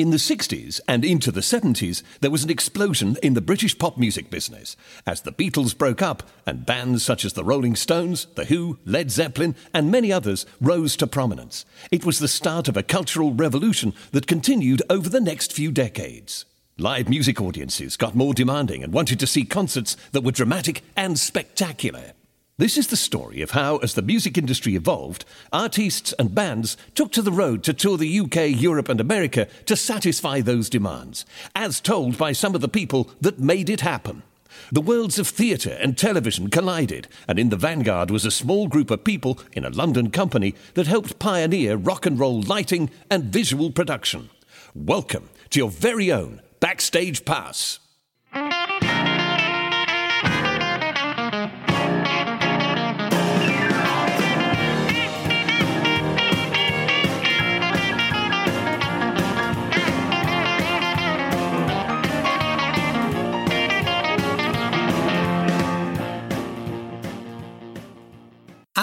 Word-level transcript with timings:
In 0.00 0.08
the 0.08 0.16
60s 0.16 0.80
and 0.88 1.04
into 1.04 1.30
the 1.30 1.42
70s, 1.42 2.02
there 2.22 2.30
was 2.30 2.42
an 2.42 2.48
explosion 2.48 3.18
in 3.22 3.34
the 3.34 3.42
British 3.42 3.76
pop 3.76 3.98
music 3.98 4.30
business 4.30 4.74
as 5.06 5.20
the 5.20 5.30
Beatles 5.30 5.76
broke 5.76 6.00
up 6.00 6.22
and 6.46 6.64
bands 6.64 7.04
such 7.04 7.22
as 7.22 7.34
the 7.34 7.44
Rolling 7.44 7.76
Stones, 7.76 8.26
The 8.34 8.46
Who, 8.46 8.78
Led 8.86 9.10
Zeppelin, 9.10 9.54
and 9.74 9.90
many 9.90 10.10
others 10.10 10.46
rose 10.58 10.96
to 10.96 11.06
prominence. 11.06 11.66
It 11.90 12.06
was 12.06 12.18
the 12.18 12.28
start 12.28 12.66
of 12.66 12.78
a 12.78 12.82
cultural 12.82 13.34
revolution 13.34 13.92
that 14.12 14.26
continued 14.26 14.80
over 14.88 15.10
the 15.10 15.20
next 15.20 15.52
few 15.52 15.70
decades. 15.70 16.46
Live 16.78 17.10
music 17.10 17.38
audiences 17.38 17.98
got 17.98 18.14
more 18.14 18.32
demanding 18.32 18.82
and 18.82 18.94
wanted 18.94 19.20
to 19.20 19.26
see 19.26 19.44
concerts 19.44 19.98
that 20.12 20.22
were 20.22 20.32
dramatic 20.32 20.82
and 20.96 21.18
spectacular. 21.18 22.14
This 22.60 22.76
is 22.76 22.88
the 22.88 22.96
story 22.96 23.40
of 23.40 23.52
how, 23.52 23.78
as 23.78 23.94
the 23.94 24.02
music 24.02 24.36
industry 24.36 24.74
evolved, 24.74 25.24
artists 25.50 26.12
and 26.18 26.34
bands 26.34 26.76
took 26.94 27.10
to 27.12 27.22
the 27.22 27.32
road 27.32 27.64
to 27.64 27.72
tour 27.72 27.96
the 27.96 28.20
UK, 28.20 28.50
Europe, 28.50 28.90
and 28.90 29.00
America 29.00 29.48
to 29.64 29.74
satisfy 29.74 30.42
those 30.42 30.68
demands, 30.68 31.24
as 31.56 31.80
told 31.80 32.18
by 32.18 32.32
some 32.32 32.54
of 32.54 32.60
the 32.60 32.68
people 32.68 33.08
that 33.18 33.38
made 33.38 33.70
it 33.70 33.80
happen. 33.80 34.24
The 34.70 34.82
worlds 34.82 35.18
of 35.18 35.26
theatre 35.26 35.78
and 35.80 35.96
television 35.96 36.50
collided, 36.50 37.08
and 37.26 37.38
in 37.38 37.48
the 37.48 37.56
vanguard 37.56 38.10
was 38.10 38.26
a 38.26 38.30
small 38.30 38.68
group 38.68 38.90
of 38.90 39.04
people 39.04 39.38
in 39.54 39.64
a 39.64 39.70
London 39.70 40.10
company 40.10 40.54
that 40.74 40.86
helped 40.86 41.18
pioneer 41.18 41.78
rock 41.78 42.04
and 42.04 42.18
roll 42.18 42.42
lighting 42.42 42.90
and 43.10 43.24
visual 43.32 43.70
production. 43.70 44.28
Welcome 44.74 45.30
to 45.48 45.58
your 45.58 45.70
very 45.70 46.12
own 46.12 46.42
Backstage 46.60 47.24
Pass. 47.24 47.78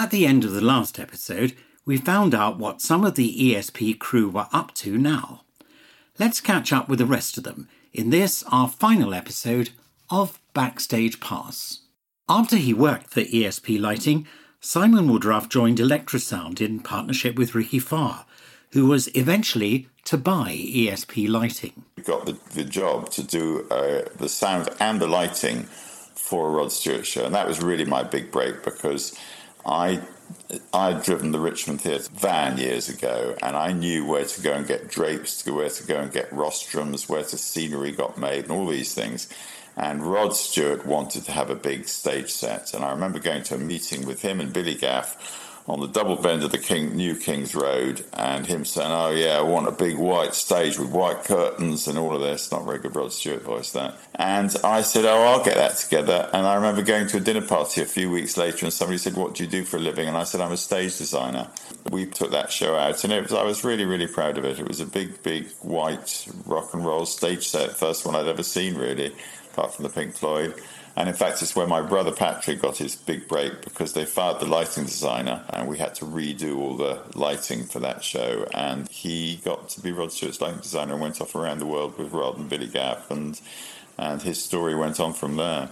At 0.08 0.12
the 0.12 0.24
end 0.24 0.42
of 0.46 0.52
the 0.52 0.62
last 0.62 0.98
episode, 0.98 1.54
we 1.84 1.98
found 1.98 2.34
out 2.34 2.58
what 2.58 2.80
some 2.80 3.04
of 3.04 3.14
the 3.14 3.30
ESP 3.30 3.98
crew 3.98 4.30
were 4.30 4.46
up 4.54 4.72
to 4.76 4.96
now. 4.96 5.42
Let's 6.18 6.40
catch 6.40 6.72
up 6.72 6.88
with 6.88 6.98
the 6.98 7.04
rest 7.04 7.36
of 7.36 7.44
them 7.44 7.68
in 7.92 8.08
this, 8.08 8.42
our 8.50 8.70
final 8.70 9.12
episode 9.12 9.68
of 10.08 10.40
Backstage 10.54 11.20
Pass. 11.20 11.80
After 12.26 12.56
he 12.56 12.72
worked 12.72 13.10
for 13.10 13.20
ESP 13.20 13.78
Lighting, 13.78 14.26
Simon 14.60 15.12
Woodruff 15.12 15.50
joined 15.50 15.76
Electrosound 15.76 16.62
in 16.62 16.80
partnership 16.80 17.36
with 17.36 17.54
Ricky 17.54 17.78
Farr, 17.78 18.24
who 18.72 18.86
was 18.86 19.14
eventually 19.14 19.90
to 20.04 20.16
buy 20.16 20.52
ESP 20.52 21.28
Lighting. 21.28 21.84
We 21.98 22.02
got 22.02 22.24
the, 22.24 22.38
the 22.54 22.64
job 22.64 23.10
to 23.10 23.22
do 23.22 23.66
uh, 23.70 24.08
the 24.16 24.30
sound 24.30 24.70
and 24.80 25.00
the 25.00 25.06
lighting 25.06 25.64
for 25.64 26.48
a 26.48 26.50
Rod 26.50 26.72
Stewart 26.72 27.04
show, 27.04 27.26
and 27.26 27.34
that 27.34 27.46
was 27.46 27.62
really 27.62 27.84
my 27.84 28.02
big 28.02 28.30
break 28.30 28.64
because 28.64 29.14
I 29.68 30.00
I'd 30.72 31.02
driven 31.02 31.32
the 31.32 31.40
Richmond 31.40 31.82
Theatre 31.82 32.08
van 32.12 32.58
years 32.58 32.88
ago, 32.88 33.36
and 33.42 33.56
I 33.56 33.72
knew 33.72 34.06
where 34.06 34.24
to 34.24 34.40
go 34.40 34.52
and 34.52 34.66
get 34.66 34.88
drapes, 34.88 35.46
where 35.46 35.68
to 35.68 35.84
go 35.84 36.00
and 36.00 36.12
get 36.12 36.30
rostrums, 36.30 37.08
where 37.08 37.22
the 37.22 37.38
scenery 37.38 37.92
got 37.92 38.18
made, 38.18 38.44
and 38.44 38.52
all 38.52 38.66
these 38.66 38.94
things. 38.94 39.28
And 39.76 40.02
Rod 40.02 40.34
Stewart 40.34 40.86
wanted 40.86 41.24
to 41.24 41.32
have 41.32 41.50
a 41.50 41.54
big 41.54 41.86
stage 41.86 42.30
set, 42.30 42.74
and 42.74 42.84
I 42.84 42.90
remember 42.90 43.18
going 43.18 43.42
to 43.44 43.54
a 43.54 43.58
meeting 43.58 44.06
with 44.06 44.22
him 44.22 44.40
and 44.40 44.52
Billy 44.52 44.74
Gaff 44.74 45.47
on 45.68 45.80
the 45.80 45.86
double 45.86 46.16
bend 46.16 46.42
of 46.42 46.50
the 46.50 46.58
King, 46.58 46.96
New 46.96 47.14
King's 47.14 47.54
Road, 47.54 48.04
and 48.14 48.46
him 48.46 48.64
saying, 48.64 48.90
"Oh 48.90 49.10
yeah, 49.10 49.38
I 49.38 49.42
want 49.42 49.68
a 49.68 49.72
big 49.72 49.98
white 49.98 50.34
stage 50.34 50.78
with 50.78 50.88
white 50.88 51.24
curtains 51.24 51.86
and 51.86 51.98
all 51.98 52.14
of 52.14 52.22
this." 52.22 52.50
Not 52.50 52.64
very 52.64 52.78
good 52.78 52.96
Rod 52.96 53.12
Stewart 53.12 53.42
voice 53.42 53.72
that. 53.72 53.94
And 54.14 54.56
I 54.64 54.80
said, 54.80 55.04
"Oh, 55.04 55.22
I'll 55.22 55.44
get 55.44 55.56
that 55.56 55.76
together." 55.76 56.30
And 56.32 56.46
I 56.46 56.54
remember 56.54 56.82
going 56.82 57.06
to 57.08 57.18
a 57.18 57.20
dinner 57.20 57.42
party 57.42 57.82
a 57.82 57.86
few 57.86 58.10
weeks 58.10 58.38
later, 58.38 58.64
and 58.64 58.72
somebody 58.72 58.96
said, 58.96 59.14
"What 59.14 59.34
do 59.34 59.44
you 59.44 59.50
do 59.50 59.64
for 59.64 59.76
a 59.76 59.80
living?" 59.80 60.08
And 60.08 60.16
I 60.16 60.24
said, 60.24 60.40
"I'm 60.40 60.52
a 60.52 60.56
stage 60.56 60.96
designer." 60.96 61.48
We 61.90 62.06
took 62.06 62.30
that 62.30 62.50
show 62.50 62.74
out, 62.74 63.04
and 63.04 63.12
it 63.12 63.22
was, 63.22 63.32
I 63.34 63.44
was 63.44 63.62
really, 63.62 63.84
really 63.84 64.06
proud 64.06 64.38
of 64.38 64.44
it. 64.44 64.58
It 64.58 64.66
was 64.66 64.80
a 64.80 64.86
big, 64.86 65.22
big 65.22 65.48
white 65.60 66.26
rock 66.46 66.72
and 66.72 66.84
roll 66.84 67.04
stage 67.04 67.48
set, 67.48 67.76
first 67.76 68.06
one 68.06 68.14
I'd 68.14 68.26
ever 68.26 68.42
seen, 68.42 68.74
really, 68.76 69.14
apart 69.52 69.74
from 69.74 69.82
the 69.82 69.90
Pink 69.90 70.14
Floyd. 70.14 70.54
And 70.98 71.08
in 71.08 71.14
fact, 71.14 71.40
it's 71.42 71.54
where 71.54 71.68
my 71.68 71.80
brother 71.80 72.10
Patrick 72.10 72.60
got 72.60 72.78
his 72.78 72.96
big 72.96 73.28
break 73.28 73.62
because 73.62 73.92
they 73.92 74.04
fired 74.04 74.40
the 74.40 74.46
lighting 74.46 74.82
designer 74.82 75.44
and 75.50 75.68
we 75.68 75.78
had 75.78 75.94
to 75.94 76.04
redo 76.04 76.58
all 76.58 76.76
the 76.76 77.00
lighting 77.14 77.66
for 77.66 77.78
that 77.78 78.02
show. 78.02 78.48
And 78.52 78.88
he 78.88 79.36
got 79.44 79.68
to 79.68 79.80
be 79.80 79.92
Rod 79.92 80.10
Stewart's 80.10 80.40
lighting 80.40 80.58
designer 80.58 80.94
and 80.94 81.00
went 81.00 81.20
off 81.20 81.36
around 81.36 81.60
the 81.60 81.66
world 81.66 81.96
with 81.96 82.12
Rod 82.12 82.36
and 82.36 82.48
Billy 82.48 82.66
Gaff. 82.66 83.12
And, 83.12 83.40
and 83.96 84.20
his 84.22 84.42
story 84.42 84.74
went 84.74 84.98
on 84.98 85.12
from 85.12 85.36
there. 85.36 85.68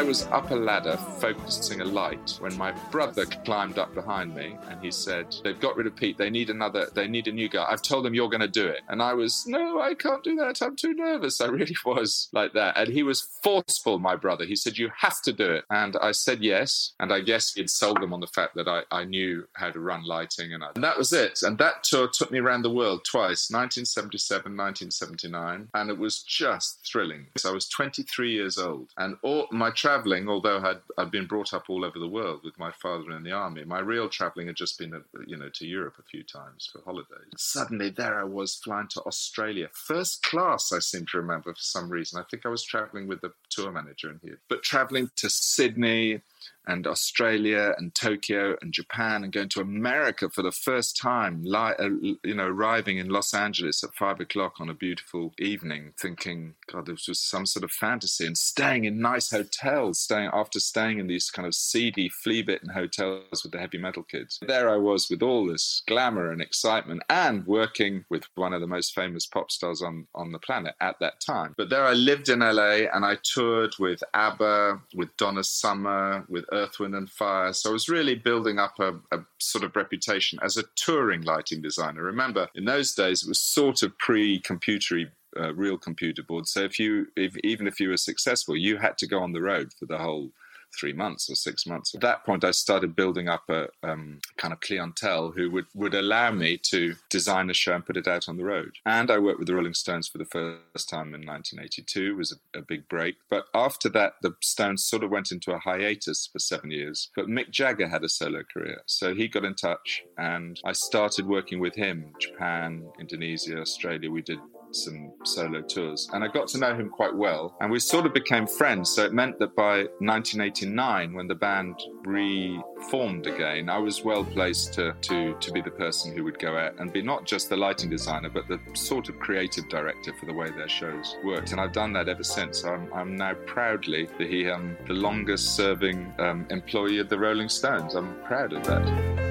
I 0.00 0.02
was 0.02 0.26
up 0.28 0.50
a 0.50 0.54
ladder 0.54 0.96
focusing 0.96 1.82
a 1.82 1.84
light 1.84 2.38
when 2.38 2.56
my 2.56 2.72
brother 2.90 3.26
climbed 3.26 3.78
up 3.78 3.94
behind 3.94 4.34
me 4.34 4.56
and 4.70 4.82
he 4.82 4.90
said, 4.90 5.36
They've 5.44 5.60
got 5.60 5.76
rid 5.76 5.86
of 5.86 5.94
Pete. 5.94 6.16
They 6.16 6.30
need 6.30 6.48
another, 6.48 6.88
they 6.94 7.06
need 7.06 7.28
a 7.28 7.32
new 7.32 7.50
guy. 7.50 7.66
I've 7.68 7.82
told 7.82 8.06
them 8.06 8.14
you're 8.14 8.30
going 8.30 8.40
to 8.40 8.48
do 8.48 8.66
it. 8.66 8.80
And 8.88 9.02
I 9.02 9.12
was, 9.12 9.46
No, 9.46 9.78
I 9.78 9.92
can't 9.92 10.24
do 10.24 10.36
that. 10.36 10.62
I'm 10.62 10.74
too 10.74 10.94
nervous. 10.94 11.42
I 11.42 11.48
really 11.48 11.76
was 11.84 12.30
like 12.32 12.54
that. 12.54 12.78
And 12.78 12.88
he 12.88 13.02
was 13.02 13.28
forceful, 13.42 13.98
my 13.98 14.16
brother. 14.16 14.46
He 14.46 14.56
said, 14.56 14.78
You 14.78 14.90
have 14.96 15.20
to 15.20 15.34
do 15.34 15.52
it. 15.52 15.64
And 15.68 15.98
I 16.00 16.12
said 16.12 16.40
yes. 16.40 16.94
And 16.98 17.12
I 17.12 17.20
guess 17.20 17.52
he'd 17.52 17.68
sold 17.68 18.00
them 18.00 18.14
on 18.14 18.20
the 18.20 18.26
fact 18.26 18.54
that 18.54 18.68
I, 18.68 18.84
I 18.90 19.04
knew 19.04 19.46
how 19.52 19.70
to 19.70 19.80
run 19.80 20.06
lighting. 20.06 20.54
And, 20.54 20.64
I, 20.64 20.68
and 20.74 20.82
that 20.82 20.96
was 20.96 21.12
it. 21.12 21.40
And 21.42 21.58
that 21.58 21.84
tour 21.84 22.08
took 22.10 22.30
me 22.30 22.38
around 22.38 22.62
the 22.62 22.70
world 22.70 23.04
twice 23.04 23.50
1977, 23.50 24.56
1979. 24.56 25.68
And 25.74 25.90
it 25.90 25.98
was 25.98 26.22
just 26.22 26.88
thrilling. 26.90 27.26
So 27.36 27.50
I 27.50 27.52
was 27.52 27.68
23 27.68 28.32
years 28.32 28.56
old. 28.56 28.88
And 28.96 29.16
all 29.22 29.46
my 29.52 29.70
traveling, 29.90 30.28
although 30.28 30.58
I'd, 30.58 30.80
I'd 30.98 31.10
been 31.10 31.26
brought 31.26 31.52
up 31.52 31.64
all 31.68 31.84
over 31.84 31.98
the 31.98 32.06
world 32.06 32.42
with 32.44 32.56
my 32.58 32.70
father 32.70 33.10
in 33.10 33.24
the 33.24 33.32
army, 33.32 33.64
my 33.64 33.80
real 33.80 34.08
traveling 34.08 34.46
had 34.46 34.54
just 34.54 34.78
been, 34.78 34.94
uh, 34.94 35.00
you 35.26 35.36
know, 35.36 35.48
to 35.54 35.66
Europe 35.66 35.94
a 35.98 36.04
few 36.04 36.22
times 36.22 36.68
for 36.72 36.80
holidays. 36.84 37.32
Suddenly, 37.36 37.90
there 37.90 38.20
I 38.20 38.24
was 38.24 38.54
flying 38.54 38.86
to 38.90 39.00
Australia, 39.02 39.68
first 39.72 40.22
class. 40.22 40.72
I 40.72 40.78
seem 40.78 41.06
to 41.06 41.16
remember 41.16 41.52
for 41.52 41.60
some 41.60 41.90
reason. 41.90 42.20
I 42.20 42.24
think 42.30 42.46
I 42.46 42.50
was 42.50 42.62
traveling 42.62 43.08
with 43.08 43.20
the 43.20 43.32
tour 43.48 43.72
manager 43.72 44.10
in 44.10 44.20
here, 44.22 44.38
but 44.48 44.62
traveling 44.62 45.10
to 45.16 45.28
Sydney, 45.28 46.20
and 46.66 46.86
Australia 46.86 47.74
and 47.78 47.94
Tokyo 47.94 48.56
and 48.60 48.72
Japan 48.72 49.24
and 49.24 49.32
going 49.32 49.48
to 49.50 49.60
America 49.60 50.28
for 50.28 50.42
the 50.42 50.52
first 50.52 50.96
time, 50.96 51.42
li- 51.42 51.74
uh, 51.78 51.88
you 52.22 52.34
know, 52.34 52.46
arriving 52.46 52.98
in 52.98 53.08
Los 53.08 53.34
Angeles 53.34 53.82
at 53.82 53.94
five 53.94 54.20
o'clock 54.20 54.54
on 54.60 54.68
a 54.68 54.74
beautiful 54.74 55.32
evening, 55.38 55.92
thinking, 55.98 56.54
God, 56.70 56.86
this 56.86 57.08
was 57.08 57.20
some 57.20 57.46
sort 57.46 57.64
of 57.64 57.70
fantasy, 57.70 58.26
and 58.26 58.36
staying 58.36 58.84
in 58.84 59.00
nice 59.00 59.30
hotels, 59.30 60.00
staying 60.00 60.30
after 60.32 60.60
staying 60.60 60.98
in 60.98 61.06
these 61.06 61.30
kind 61.30 61.46
of 61.46 61.54
seedy, 61.54 62.08
flea-bitten 62.08 62.70
hotels 62.70 63.42
with 63.42 63.52
the 63.52 63.58
heavy 63.58 63.78
metal 63.78 64.02
kids. 64.02 64.38
There 64.46 64.68
I 64.68 64.76
was 64.76 65.08
with 65.10 65.22
all 65.22 65.46
this 65.46 65.82
glamour 65.86 66.30
and 66.30 66.40
excitement, 66.40 67.02
and 67.08 67.46
working 67.46 68.04
with 68.10 68.24
one 68.34 68.52
of 68.52 68.60
the 68.60 68.66
most 68.66 68.94
famous 68.94 69.26
pop 69.26 69.50
stars 69.50 69.82
on 69.82 70.06
on 70.14 70.32
the 70.32 70.38
planet 70.38 70.74
at 70.80 70.96
that 71.00 71.20
time. 71.20 71.54
But 71.56 71.70
there 71.70 71.84
I 71.84 71.92
lived 71.92 72.28
in 72.28 72.40
LA, 72.40 72.86
and 72.92 73.04
I 73.04 73.16
toured 73.22 73.74
with 73.78 74.02
ABBA, 74.14 74.80
with 74.94 75.16
Donna 75.16 75.44
Summer, 75.44 76.24
with 76.28 76.44
Earth, 76.52 76.78
Wind 76.78 76.94
and 76.94 77.10
Fire. 77.10 77.52
So 77.52 77.70
I 77.70 77.72
was 77.72 77.88
really 77.88 78.14
building 78.14 78.58
up 78.58 78.78
a, 78.78 78.94
a, 79.12 79.20
sort 79.38 79.64
of 79.64 79.76
reputation 79.76 80.38
as 80.42 80.56
a 80.56 80.64
touring 80.76 81.22
lighting 81.22 81.62
designer. 81.62 82.02
Remember, 82.02 82.48
in 82.54 82.64
those 82.64 82.94
days, 82.94 83.22
it 83.22 83.28
was 83.28 83.40
sort 83.40 83.82
of 83.82 83.96
pre-computery. 83.98 85.10
Uh, 85.38 85.54
real 85.54 85.78
computer 85.78 86.24
boards. 86.24 86.50
So 86.50 86.64
if 86.64 86.76
you, 86.76 87.06
if, 87.14 87.36
even 87.44 87.68
if 87.68 87.78
you 87.78 87.90
were 87.90 87.96
successful, 87.96 88.56
you 88.56 88.78
had 88.78 88.98
to 88.98 89.06
go 89.06 89.20
on 89.20 89.30
the 89.30 89.40
road 89.40 89.70
for 89.78 89.86
the 89.86 89.96
whole 89.96 90.32
three 90.78 90.92
months 90.92 91.30
or 91.30 91.34
six 91.34 91.66
months. 91.66 91.94
At 91.94 92.00
that 92.02 92.24
point, 92.24 92.44
I 92.44 92.50
started 92.50 92.96
building 92.96 93.28
up 93.28 93.44
a 93.48 93.68
um, 93.82 94.20
kind 94.36 94.52
of 94.52 94.60
clientele 94.60 95.32
who 95.32 95.50
would, 95.50 95.66
would 95.74 95.94
allow 95.94 96.30
me 96.30 96.58
to 96.70 96.94
design 97.08 97.50
a 97.50 97.54
show 97.54 97.74
and 97.74 97.86
put 97.86 97.96
it 97.96 98.08
out 98.08 98.28
on 98.28 98.36
the 98.36 98.44
road. 98.44 98.72
And 98.86 99.10
I 99.10 99.18
worked 99.18 99.38
with 99.38 99.48
the 99.48 99.54
Rolling 99.54 99.74
Stones 99.74 100.08
for 100.08 100.18
the 100.18 100.24
first 100.26 100.88
time 100.88 101.14
in 101.14 101.26
1982. 101.26 102.12
It 102.12 102.16
was 102.16 102.38
a, 102.54 102.58
a 102.58 102.62
big 102.62 102.88
break. 102.88 103.16
But 103.28 103.46
after 103.54 103.88
that, 103.90 104.14
the 104.22 104.34
Stones 104.42 104.84
sort 104.84 105.04
of 105.04 105.10
went 105.10 105.32
into 105.32 105.52
a 105.52 105.58
hiatus 105.58 106.28
for 106.32 106.38
seven 106.38 106.70
years. 106.70 107.10
But 107.14 107.26
Mick 107.26 107.50
Jagger 107.50 107.88
had 107.88 108.04
a 108.04 108.08
solo 108.08 108.42
career. 108.52 108.82
So 108.86 109.14
he 109.14 109.28
got 109.28 109.44
in 109.44 109.54
touch 109.54 110.02
and 110.18 110.60
I 110.64 110.72
started 110.72 111.26
working 111.26 111.60
with 111.60 111.74
him. 111.74 112.12
Japan, 112.20 112.84
Indonesia, 112.98 113.60
Australia. 113.60 114.10
We 114.10 114.22
did 114.22 114.38
some 114.74 115.12
solo 115.24 115.62
tours. 115.62 116.08
And 116.12 116.24
I 116.24 116.28
got 116.28 116.48
to 116.48 116.58
know 116.58 116.74
him 116.74 116.88
quite 116.88 117.14
well. 117.14 117.56
And 117.60 117.70
we 117.70 117.78
sort 117.78 118.06
of 118.06 118.14
became 118.14 118.46
friends. 118.46 118.90
So 118.90 119.04
it 119.04 119.12
meant 119.12 119.38
that 119.38 119.54
by 119.54 119.84
1989, 119.98 121.12
when 121.12 121.26
the 121.26 121.34
band 121.34 121.80
reformed 122.04 123.26
again, 123.26 123.68
I 123.68 123.78
was 123.78 124.04
well 124.04 124.24
placed 124.24 124.74
to, 124.74 124.94
to, 125.02 125.34
to 125.38 125.52
be 125.52 125.60
the 125.60 125.70
person 125.70 126.14
who 126.14 126.24
would 126.24 126.38
go 126.38 126.56
out 126.56 126.78
and 126.78 126.92
be 126.92 127.02
not 127.02 127.26
just 127.26 127.48
the 127.48 127.56
lighting 127.56 127.90
designer, 127.90 128.30
but 128.30 128.48
the 128.48 128.60
sort 128.74 129.08
of 129.08 129.18
creative 129.18 129.68
director 129.68 130.12
for 130.18 130.26
the 130.26 130.34
way 130.34 130.50
their 130.50 130.68
shows 130.68 131.16
worked. 131.24 131.52
And 131.52 131.60
I've 131.60 131.72
done 131.72 131.92
that 131.94 132.08
ever 132.08 132.24
since. 132.24 132.64
I'm, 132.64 132.92
I'm 132.92 133.16
now 133.16 133.34
proudly 133.46 134.08
the, 134.18 134.50
um, 134.50 134.76
the 134.86 134.94
longest 134.94 135.56
serving 135.56 136.12
um, 136.18 136.46
employee 136.50 136.98
of 136.98 137.08
the 137.08 137.18
Rolling 137.18 137.48
Stones. 137.48 137.94
I'm 137.94 138.20
proud 138.22 138.52
of 138.52 138.64
that. 138.64 138.84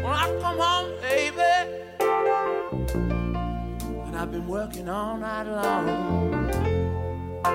When 0.03 0.13
I 0.13 0.39
come 0.41 0.57
home, 0.57 1.01
baby, 1.01 1.88
I've 4.29 4.33
been 4.33 4.47
working 4.47 4.87
all 4.87 5.17
night 5.17 5.47
long. 5.47 5.89
I 7.43 7.49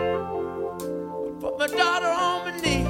put 1.38 1.56
my 1.56 1.69
daughter 1.69 2.09
on 2.09 2.47
my 2.47 2.50
knee, 2.61 2.85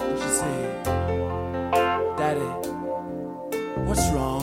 and 0.00 0.18
she 0.18 0.28
said, 0.40 0.84
"Daddy, 2.16 2.50
what's 3.86 4.10
wrong?" 4.10 4.42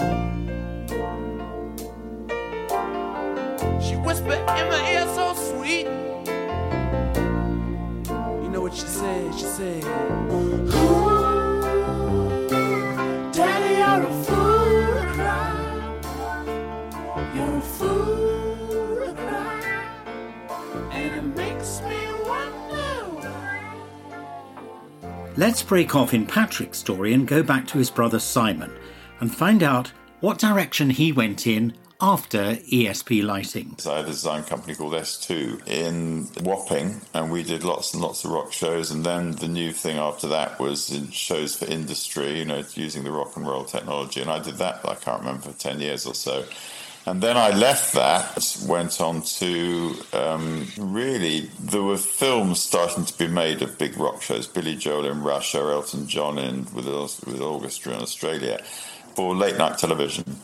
She 3.81 3.95
whispered 3.97 4.39
in 4.39 4.69
my 4.69 4.89
ear 4.93 5.05
so 5.13 5.33
sweet. 5.33 5.87
You 8.41 8.49
know 8.51 8.61
what 8.61 8.73
she 8.73 8.87
said? 8.87 9.33
She 9.35 9.43
said, 9.43 9.83
Let's 25.37 25.61
break 25.61 25.95
off 25.97 26.13
in 26.13 26.25
Patrick's 26.25 26.77
story 26.77 27.13
and 27.13 27.27
go 27.27 27.43
back 27.43 27.67
to 27.67 27.77
his 27.77 27.89
brother 27.89 28.19
Simon 28.19 28.73
and 29.19 29.35
find 29.35 29.63
out 29.63 29.91
what 30.21 30.37
direction 30.39 30.89
he 30.89 31.11
went 31.11 31.45
in 31.45 31.73
after 31.99 32.55
ESP 32.71 33.21
Lighting. 33.21 33.75
So 33.77 33.91
I 33.91 33.97
had 33.97 34.05
a 34.05 34.09
design 34.09 34.43
company 34.43 34.75
called 34.75 34.93
S2 34.93 35.67
in 35.67 36.29
Wapping, 36.45 37.01
and 37.13 37.29
we 37.29 37.43
did 37.43 37.65
lots 37.65 37.93
and 37.93 38.01
lots 38.01 38.23
of 38.23 38.31
rock 38.31 38.53
shows. 38.53 38.91
And 38.91 39.05
then 39.05 39.33
the 39.33 39.49
new 39.49 39.73
thing 39.73 39.97
after 39.97 40.27
that 40.29 40.57
was 40.57 40.89
in 40.89 41.11
shows 41.11 41.57
for 41.57 41.65
industry, 41.65 42.39
you 42.39 42.45
know, 42.45 42.63
using 42.73 43.03
the 43.03 43.11
rock 43.11 43.35
and 43.35 43.45
roll 43.45 43.65
technology. 43.65 44.21
And 44.21 44.29
I 44.29 44.39
did 44.39 44.55
that, 44.55 44.87
I 44.87 44.95
can't 44.95 45.19
remember, 45.19 45.51
for 45.51 45.59
10 45.59 45.81
years 45.81 46.05
or 46.05 46.15
so. 46.15 46.45
And 47.07 47.21
then 47.21 47.37
I 47.37 47.51
left 47.51 47.93
that, 47.93 48.57
went 48.67 48.99
on 48.99 49.21
to 49.21 49.95
um, 50.13 50.67
really, 50.77 51.51
there 51.59 51.83
were 51.83 51.97
films 51.97 52.59
starting 52.61 53.05
to 53.05 53.15
be 53.15 53.27
made 53.27 53.61
of 53.61 53.77
big 53.77 53.95
rock 53.97 54.23
shows 54.23 54.47
Billy 54.47 54.75
Joel 54.75 55.05
in 55.05 55.21
Russia, 55.21 55.59
Elton 55.59 56.07
John 56.07 56.39
in, 56.39 56.65
with, 56.73 56.87
with 56.87 57.41
orchestra 57.41 57.93
in 57.93 58.01
Australia 58.01 58.59
for 59.13 59.35
late 59.35 59.57
night 59.57 59.77
television. 59.77 60.39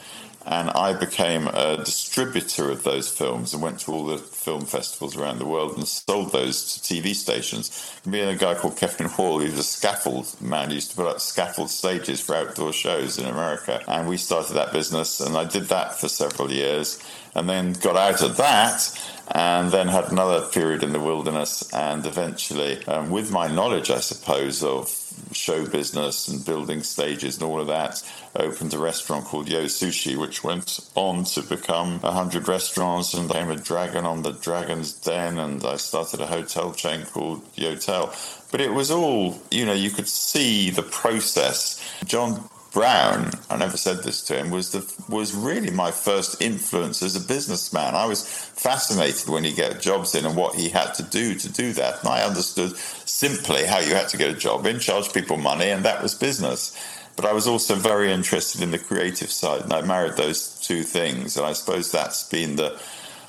And 0.46 0.70
I 0.72 0.94
became 0.94 1.48
a 1.48 1.78
distributor 1.78 2.72
of 2.72 2.84
those 2.84 3.10
films 3.10 3.54
and 3.54 3.62
went 3.62 3.80
to 3.82 3.92
all 3.92 4.06
the 4.06 4.18
film 4.18 4.66
festivals 4.66 5.16
around 5.16 5.40
the 5.40 5.46
world 5.46 5.78
and 5.78 5.88
sold 5.88 6.32
those 6.32 6.80
to 6.80 6.94
TV 6.94 7.14
stations. 7.14 8.00
Me 8.06 8.22
and 8.22 8.32
a 8.32 8.36
guy 8.36 8.56
called 8.56 8.78
Kevin 8.78 9.08
Hall, 9.08 9.40
who's 9.40 9.58
a 9.58 9.64
scaffold 9.64 10.36
man, 10.42 10.70
he 10.70 10.76
used 10.76 10.92
to 10.92 10.96
put 10.96 11.08
up 11.08 11.20
scaffold 11.20 11.70
stages 11.70 12.22
for 12.22 12.36
outdoor 12.36 12.74
shows 12.74 13.20
in 13.20 13.26
America. 13.26 13.84
And 13.88 14.08
we 14.08 14.18
started 14.18 14.54
that 14.54 14.74
business, 14.74 15.20
and 15.20 15.38
I 15.38 15.46
did 15.46 15.66
that 15.66 16.00
for 16.00 16.10
several 16.10 16.52
years 16.52 17.02
and 17.36 17.50
then 17.50 17.74
got 17.74 17.96
out 17.96 18.22
of 18.22 18.38
that 18.38 19.00
and 19.34 19.72
then 19.72 19.88
had 19.88 20.12
another 20.12 20.46
period 20.48 20.84
in 20.84 20.92
the 20.92 21.00
wilderness 21.00 21.72
and 21.74 22.06
eventually 22.06 22.86
um, 22.88 23.10
with 23.10 23.32
my 23.32 23.48
knowledge 23.48 23.90
i 23.90 24.00
suppose 24.00 24.64
of 24.64 24.90
show 25.32 25.66
business 25.66 26.28
and 26.28 26.46
building 26.46 26.84
stages 26.84 27.36
and 27.36 27.44
all 27.44 27.60
of 27.60 27.68
that 27.68 28.04
opened 28.36 28.74
a 28.74 28.78
restaurant 28.78 29.26
called 29.26 29.50
yo 29.50 29.66
sushi 29.66 30.18
which 30.18 30.44
went 30.44 30.80
on 30.96 31.24
to 31.24 31.42
become 31.42 32.00
100 32.00 32.48
restaurants 32.48 33.14
and 33.14 33.28
became 33.28 33.50
a 33.50 33.56
dragon 33.56 34.06
on 34.06 34.24
the 34.24 34.32
dragon's 34.34 34.94
den. 34.94 35.38
And 35.38 35.64
i 35.64 35.78
started 35.78 36.22
a 36.22 36.28
hotel 36.28 36.74
chain 36.74 37.06
called 37.06 37.42
yotel. 37.56 38.14
But 38.52 38.62
it 38.62 38.74
was 38.74 38.92
all 38.92 39.40
you 39.50 39.66
know 39.66 39.74
you 39.74 39.90
could 39.90 40.08
see 40.08 40.70
the 40.70 40.84
process. 40.84 41.82
John 42.06 42.50
Brown, 42.72 43.32
I 43.50 43.58
never 43.58 43.76
said 43.76 44.04
this 44.04 44.22
to 44.24 44.38
him, 44.38 44.50
was 44.50 44.72
the 44.72 44.86
was 45.12 45.36
really 45.36 45.72
my 45.72 45.92
first 45.92 46.42
influence 46.42 47.04
as 47.04 47.18
a 47.18 47.28
businessman. 47.28 47.96
I 47.96 48.06
was 48.06 48.26
fascinated 48.26 49.28
when 49.28 49.44
he 49.44 49.54
got 49.54 49.82
jobs 49.82 50.16
in 50.16 50.26
and 50.26 50.38
what 50.38 50.56
he 50.56 50.70
had 50.70 50.94
to 50.94 51.04
do 51.04 51.36
to 51.36 51.52
do 51.52 51.74
that. 51.74 52.00
And 52.00 52.10
I 52.10 52.24
understood 52.24 52.78
simply 52.78 53.66
how 53.66 53.80
you 53.80 53.94
had 53.94 54.08
to 54.10 54.18
get 54.18 54.32
a 54.32 54.38
job 54.38 54.66
in, 54.66 54.80
charge 54.80 55.12
people 55.14 55.36
money, 55.36 55.70
and 55.70 55.84
that 55.84 56.02
was 56.02 56.16
business. 56.16 56.78
But 57.18 57.26
I 57.26 57.34
was 57.34 57.46
also 57.46 57.76
very 57.76 58.10
interested 58.10 58.62
in 58.62 58.72
the 58.72 58.80
creative 58.80 59.32
side, 59.32 59.64
and 59.64 59.74
I 59.74 59.82
married 59.82 60.16
those 60.16 60.58
two 60.62 60.84
things. 60.84 61.36
And 61.36 61.46
I 61.46 61.52
suppose 61.52 61.92
that's 61.92 62.24
been 62.30 62.56
the 62.56 62.80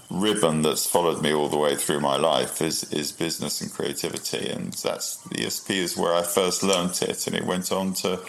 ribbon 0.08 0.62
that's 0.62 0.86
followed 0.86 1.20
me 1.20 1.32
all 1.32 1.48
the 1.48 1.56
way 1.56 1.74
through 1.74 1.98
my 1.98 2.16
life 2.16 2.60
is 2.60 2.84
is 2.92 3.10
business 3.10 3.60
and 3.60 3.72
creativity, 3.72 4.48
and 4.48 4.72
that's 4.74 5.16
the 5.16 5.36
ESP 5.36 5.70
is 5.76 5.96
where 5.96 6.14
I 6.14 6.22
first 6.22 6.62
learnt 6.62 7.02
it, 7.02 7.26
and 7.26 7.34
it 7.34 7.44
went 7.44 7.72
on 7.72 7.94
to 7.94 8.20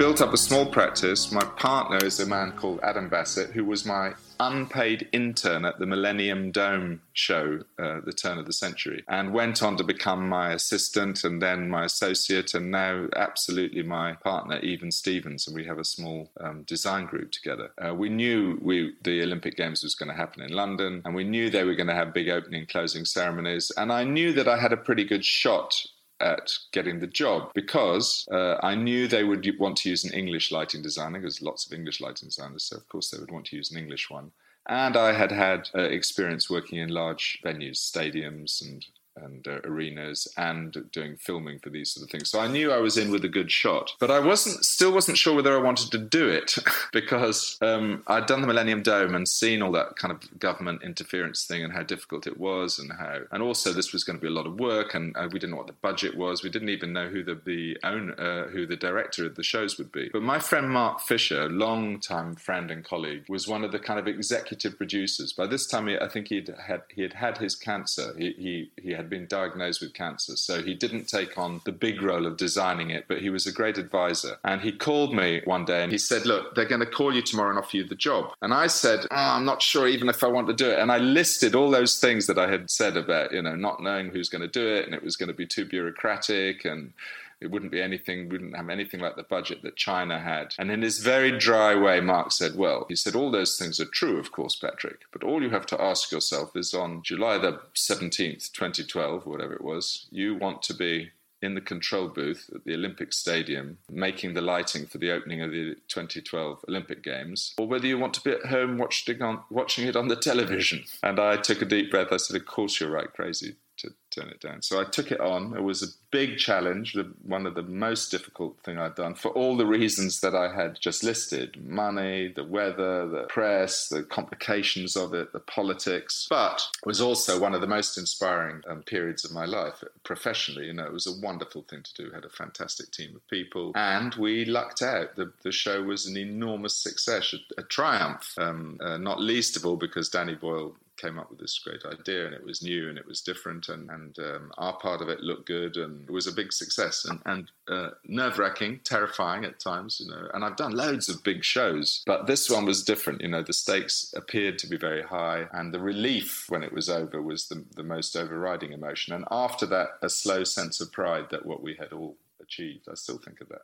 Built 0.00 0.20
up 0.20 0.32
a 0.32 0.36
small 0.36 0.66
practice. 0.66 1.30
My 1.30 1.44
partner 1.44 1.98
is 2.04 2.18
a 2.18 2.26
man 2.26 2.50
called 2.52 2.80
Adam 2.82 3.08
Bassett, 3.08 3.50
who 3.50 3.64
was 3.64 3.86
my 3.86 4.14
unpaid 4.40 5.08
intern 5.12 5.64
at 5.64 5.78
the 5.78 5.86
Millennium 5.86 6.50
Dome 6.50 7.02
show, 7.12 7.60
uh, 7.78 8.00
the 8.04 8.12
turn 8.12 8.38
of 8.38 8.46
the 8.46 8.52
century, 8.52 9.04
and 9.06 9.32
went 9.32 9.62
on 9.62 9.76
to 9.76 9.84
become 9.84 10.28
my 10.28 10.54
assistant 10.54 11.22
and 11.22 11.40
then 11.40 11.70
my 11.70 11.84
associate, 11.84 12.52
and 12.52 12.72
now 12.72 13.06
absolutely 13.14 13.84
my 13.84 14.14
partner, 14.14 14.58
Even 14.58 14.90
Stevens. 14.90 15.46
And 15.46 15.54
we 15.54 15.66
have 15.66 15.78
a 15.78 15.84
small 15.84 16.32
um, 16.40 16.64
design 16.64 17.06
group 17.06 17.30
together. 17.30 17.70
Uh, 17.78 17.94
we 17.94 18.08
knew 18.08 18.58
we, 18.60 18.94
the 19.04 19.22
Olympic 19.22 19.56
Games 19.56 19.84
was 19.84 19.94
going 19.94 20.08
to 20.08 20.16
happen 20.16 20.42
in 20.42 20.50
London, 20.50 21.00
and 21.04 21.14
we 21.14 21.22
knew 21.22 21.48
they 21.48 21.62
were 21.62 21.76
going 21.76 21.86
to 21.86 21.94
have 21.94 22.12
big 22.12 22.28
opening 22.28 22.62
and 22.62 22.68
closing 22.68 23.04
ceremonies. 23.04 23.70
And 23.76 23.92
I 23.92 24.02
knew 24.02 24.32
that 24.32 24.48
I 24.48 24.58
had 24.58 24.72
a 24.72 24.76
pretty 24.76 25.04
good 25.04 25.24
shot 25.24 25.86
at 26.20 26.52
getting 26.72 27.00
the 27.00 27.06
job 27.06 27.50
because 27.54 28.26
uh, 28.32 28.56
I 28.62 28.74
knew 28.74 29.08
they 29.08 29.24
would 29.24 29.46
want 29.58 29.76
to 29.78 29.90
use 29.90 30.04
an 30.04 30.12
English 30.12 30.52
lighting 30.52 30.82
designer 30.82 31.18
because 31.20 31.42
lots 31.42 31.66
of 31.66 31.72
English 31.72 32.00
lighting 32.00 32.28
designers, 32.28 32.64
so 32.64 32.76
of 32.76 32.88
course 32.88 33.10
they 33.10 33.18
would 33.18 33.30
want 33.30 33.46
to 33.46 33.56
use 33.56 33.70
an 33.70 33.78
English 33.78 34.10
one. 34.10 34.30
And 34.68 34.96
I 34.96 35.12
had 35.12 35.32
had 35.32 35.68
uh, 35.74 35.80
experience 35.80 36.50
working 36.50 36.78
in 36.78 36.90
large 36.90 37.40
venues, 37.44 37.78
stadiums, 37.78 38.60
and 38.62 38.84
and 39.16 39.46
uh, 39.46 39.60
arenas 39.64 40.26
and 40.36 40.90
doing 40.92 41.16
filming 41.16 41.58
for 41.58 41.70
these 41.70 41.92
sort 41.92 42.04
of 42.04 42.10
things. 42.10 42.30
So 42.30 42.40
I 42.40 42.48
knew 42.48 42.72
I 42.72 42.78
was 42.78 42.96
in 42.96 43.10
with 43.10 43.24
a 43.24 43.28
good 43.28 43.50
shot, 43.50 43.92
but 43.98 44.10
I 44.10 44.20
wasn't 44.20 44.64
still 44.64 44.92
wasn't 44.92 45.18
sure 45.18 45.34
whether 45.34 45.56
I 45.56 45.62
wanted 45.62 45.90
to 45.92 45.98
do 45.98 46.28
it 46.28 46.56
because 46.92 47.58
um, 47.60 48.02
I'd 48.06 48.26
done 48.26 48.40
the 48.40 48.46
Millennium 48.46 48.82
Dome 48.82 49.14
and 49.14 49.28
seen 49.28 49.62
all 49.62 49.72
that 49.72 49.96
kind 49.96 50.12
of 50.12 50.38
government 50.38 50.82
interference 50.82 51.46
thing 51.46 51.62
and 51.64 51.72
how 51.72 51.82
difficult 51.82 52.26
it 52.26 52.38
was 52.38 52.78
and 52.78 52.92
how 52.92 53.20
and 53.30 53.42
also 53.42 53.72
this 53.72 53.92
was 53.92 54.04
going 54.04 54.18
to 54.18 54.22
be 54.22 54.28
a 54.28 54.34
lot 54.34 54.46
of 54.46 54.58
work 54.58 54.94
and 54.94 55.16
uh, 55.16 55.28
we 55.32 55.38
didn't 55.38 55.50
know 55.50 55.56
what 55.56 55.66
the 55.66 55.72
budget 55.74 56.16
was. 56.16 56.42
We 56.42 56.50
didn't 56.50 56.70
even 56.70 56.92
know 56.92 57.08
who 57.08 57.22
the 57.22 57.40
the 57.44 57.76
owner, 57.84 58.14
uh, 58.18 58.50
who 58.50 58.66
the 58.66 58.76
director 58.76 59.26
of 59.26 59.36
the 59.36 59.42
shows 59.42 59.78
would 59.78 59.92
be. 59.92 60.08
But 60.12 60.22
my 60.22 60.38
friend 60.38 60.70
Mark 60.70 61.00
Fisher, 61.00 61.48
long 61.48 62.00
time 62.00 62.36
friend 62.36 62.70
and 62.70 62.84
colleague, 62.84 63.24
was 63.28 63.48
one 63.48 63.64
of 63.64 63.72
the 63.72 63.78
kind 63.78 63.98
of 63.98 64.06
executive 64.06 64.76
producers. 64.76 65.32
By 65.32 65.46
this 65.46 65.66
time, 65.66 65.88
I 65.88 66.08
think 66.08 66.28
he'd 66.28 66.52
had 66.66 66.82
he 66.88 67.02
had 67.02 67.14
had 67.14 67.38
his 67.38 67.54
cancer. 67.54 68.14
He 68.16 68.32
he, 68.32 68.70
he 68.80 68.92
had 68.92 68.99
been 69.08 69.26
diagnosed 69.26 69.80
with 69.80 69.94
cancer. 69.94 70.36
So 70.36 70.62
he 70.62 70.74
didn't 70.74 71.06
take 71.06 71.38
on 71.38 71.60
the 71.64 71.72
big 71.72 72.02
role 72.02 72.26
of 72.26 72.36
designing 72.36 72.90
it, 72.90 73.06
but 73.08 73.20
he 73.20 73.30
was 73.30 73.46
a 73.46 73.52
great 73.52 73.78
advisor. 73.78 74.36
And 74.44 74.60
he 74.60 74.72
called 74.72 75.14
me 75.14 75.42
one 75.44 75.64
day 75.64 75.82
and 75.82 75.92
he 75.92 75.98
said, 75.98 76.26
Look, 76.26 76.54
they're 76.54 76.66
going 76.66 76.80
to 76.80 76.86
call 76.86 77.14
you 77.14 77.22
tomorrow 77.22 77.50
and 77.50 77.58
offer 77.58 77.76
you 77.76 77.84
the 77.84 77.94
job. 77.94 78.32
And 78.42 78.52
I 78.52 78.66
said, 78.66 79.06
oh, 79.10 79.16
I'm 79.16 79.44
not 79.44 79.62
sure 79.62 79.86
even 79.86 80.08
if 80.08 80.24
I 80.24 80.26
want 80.26 80.48
to 80.48 80.54
do 80.54 80.70
it. 80.70 80.78
And 80.78 80.90
I 80.90 80.98
listed 80.98 81.54
all 81.54 81.70
those 81.70 81.98
things 81.98 82.26
that 82.26 82.38
I 82.38 82.50
had 82.50 82.70
said 82.70 82.96
about, 82.96 83.32
you 83.32 83.42
know, 83.42 83.54
not 83.54 83.82
knowing 83.82 84.10
who's 84.10 84.28
going 84.28 84.42
to 84.42 84.48
do 84.48 84.66
it 84.66 84.86
and 84.86 84.94
it 84.94 85.02
was 85.02 85.16
going 85.16 85.28
to 85.28 85.34
be 85.34 85.46
too 85.46 85.64
bureaucratic 85.64 86.64
and 86.64 86.92
it 87.40 87.50
wouldn't 87.50 87.72
be 87.72 87.80
anything, 87.80 88.28
wouldn't 88.28 88.56
have 88.56 88.68
anything 88.68 89.00
like 89.00 89.16
the 89.16 89.22
budget 89.22 89.62
that 89.62 89.76
China 89.76 90.18
had. 90.18 90.54
And 90.58 90.70
in 90.70 90.82
his 90.82 90.98
very 90.98 91.36
dry 91.36 91.74
way, 91.74 92.00
Mark 92.00 92.32
said, 92.32 92.56
Well, 92.56 92.86
he 92.88 92.96
said, 92.96 93.14
all 93.14 93.30
those 93.30 93.56
things 93.56 93.80
are 93.80 93.86
true, 93.86 94.18
of 94.18 94.32
course, 94.32 94.56
Patrick, 94.56 95.00
but 95.12 95.24
all 95.24 95.42
you 95.42 95.50
have 95.50 95.66
to 95.66 95.80
ask 95.80 96.12
yourself 96.12 96.54
is 96.54 96.74
on 96.74 97.02
July 97.02 97.38
the 97.38 97.60
17th, 97.74 98.52
2012, 98.52 99.26
whatever 99.26 99.54
it 99.54 99.64
was, 99.64 100.06
you 100.10 100.34
want 100.34 100.62
to 100.62 100.74
be 100.74 101.10
in 101.42 101.54
the 101.54 101.60
control 101.60 102.08
booth 102.08 102.50
at 102.54 102.64
the 102.64 102.74
Olympic 102.74 103.14
Stadium 103.14 103.78
making 103.90 104.34
the 104.34 104.42
lighting 104.42 104.84
for 104.84 104.98
the 104.98 105.10
opening 105.10 105.40
of 105.40 105.50
the 105.50 105.74
2012 105.88 106.64
Olympic 106.68 107.02
Games, 107.02 107.54
or 107.56 107.66
whether 107.66 107.86
you 107.86 107.98
want 107.98 108.12
to 108.14 108.20
be 108.20 108.32
at 108.32 108.46
home 108.46 108.76
watching 108.76 109.22
on, 109.22 109.40
watching 109.48 109.86
it 109.86 109.96
on 109.96 110.08
the 110.08 110.16
television. 110.16 110.84
And 111.02 111.18
I 111.18 111.36
took 111.36 111.62
a 111.62 111.64
deep 111.64 111.90
breath. 111.90 112.08
I 112.12 112.18
said, 112.18 112.36
Of 112.36 112.46
course, 112.46 112.78
you're 112.80 112.90
right, 112.90 113.10
crazy 113.12 113.56
to 113.80 113.90
turn 114.10 114.28
it 114.28 114.40
down. 114.40 114.62
So 114.62 114.80
I 114.80 114.84
took 114.84 115.12
it 115.12 115.20
on. 115.20 115.56
It 115.56 115.62
was 115.62 115.82
a 115.82 115.86
big 116.10 116.38
challenge, 116.38 116.96
one 117.22 117.46
of 117.46 117.54
the 117.54 117.62
most 117.62 118.10
difficult 118.10 118.58
thing 118.64 118.78
I'd 118.78 118.94
done 118.94 119.14
for 119.14 119.30
all 119.30 119.56
the 119.56 119.66
reasons 119.66 120.20
that 120.20 120.34
I 120.34 120.54
had 120.54 120.78
just 120.80 121.04
listed: 121.04 121.64
money, 121.64 122.32
the 122.34 122.44
weather, 122.44 123.08
the 123.08 123.24
press, 123.28 123.88
the 123.88 124.02
complications 124.02 124.96
of 124.96 125.14
it, 125.14 125.32
the 125.32 125.40
politics. 125.40 126.26
But 126.28 126.66
it 126.82 126.86
was 126.86 127.00
also 127.00 127.38
one 127.38 127.54
of 127.54 127.60
the 127.60 127.66
most 127.66 127.96
inspiring 127.96 128.62
um, 128.68 128.82
periods 128.82 129.24
of 129.24 129.32
my 129.32 129.44
life 129.44 129.82
professionally. 130.04 130.66
You 130.66 130.74
know, 130.74 130.86
it 130.86 130.92
was 130.92 131.06
a 131.06 131.20
wonderful 131.20 131.62
thing 131.62 131.82
to 131.82 132.02
do. 132.02 132.10
had 132.10 132.24
a 132.24 132.30
fantastic 132.30 132.90
team 132.90 133.16
of 133.16 133.26
people, 133.28 133.72
and 133.74 134.14
we 134.14 134.44
lucked 134.44 134.82
out. 134.82 135.16
The, 135.16 135.32
the 135.42 135.52
show 135.52 135.82
was 135.82 136.06
an 136.06 136.16
enormous 136.16 136.74
success, 136.74 137.34
a, 137.34 137.60
a 137.60 137.64
triumph. 137.64 138.34
Um, 138.38 138.78
uh, 138.80 138.98
not 138.98 139.20
least 139.20 139.56
of 139.56 139.64
all 139.64 139.76
because 139.76 140.08
Danny 140.08 140.34
Boyle 140.34 140.74
came 141.00 141.18
up 141.18 141.30
with 141.30 141.38
this 141.38 141.58
great 141.58 141.84
idea 141.84 142.26
and 142.26 142.34
it 142.34 142.44
was 142.44 142.62
new 142.62 142.88
and 142.88 142.98
it 142.98 143.06
was 143.06 143.20
different 143.20 143.68
and, 143.68 143.88
and 143.90 144.18
um, 144.18 144.50
our 144.58 144.76
part 144.78 145.00
of 145.00 145.08
it 145.08 145.20
looked 145.20 145.46
good 145.46 145.76
and 145.76 146.02
it 146.02 146.12
was 146.12 146.26
a 146.26 146.32
big 146.32 146.52
success 146.52 147.04
and, 147.04 147.20
and 147.26 147.50
uh, 147.68 147.90
nerve-wracking 148.06 148.80
terrifying 148.84 149.44
at 149.44 149.58
times 149.58 150.00
you 150.00 150.10
know 150.10 150.28
and 150.34 150.44
i've 150.44 150.56
done 150.56 150.72
loads 150.72 151.08
of 151.08 151.22
big 151.22 151.44
shows 151.44 152.02
but 152.06 152.26
this 152.26 152.50
one 152.50 152.64
was 152.64 152.84
different 152.84 153.20
you 153.20 153.28
know 153.28 153.42
the 153.42 153.52
stakes 153.52 154.12
appeared 154.16 154.58
to 154.58 154.66
be 154.66 154.76
very 154.76 155.02
high 155.02 155.46
and 155.52 155.72
the 155.72 155.80
relief 155.80 156.46
when 156.48 156.62
it 156.62 156.72
was 156.72 156.88
over 156.88 157.22
was 157.22 157.48
the, 157.48 157.64
the 157.76 157.82
most 157.82 158.16
overriding 158.16 158.72
emotion 158.72 159.14
and 159.14 159.24
after 159.30 159.66
that 159.66 159.90
a 160.02 160.08
slow 160.08 160.44
sense 160.44 160.80
of 160.80 160.92
pride 160.92 161.26
that 161.30 161.46
what 161.46 161.62
we 161.62 161.74
had 161.74 161.92
all 161.92 162.16
achieved. 162.50 162.88
I 162.90 162.94
still 162.94 163.18
think 163.18 163.40
of 163.40 163.48
that. 163.48 163.62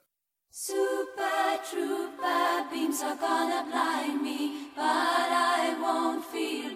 Super 0.51 1.59
trooper 1.69 2.67
beams 2.71 3.03
are 3.03 3.17
gonna 3.17 3.69
blind 3.71 4.23
me, 4.23 4.69
but 4.75 4.83
I 4.83 5.77
won't 5.81 6.25
feel 6.25 6.76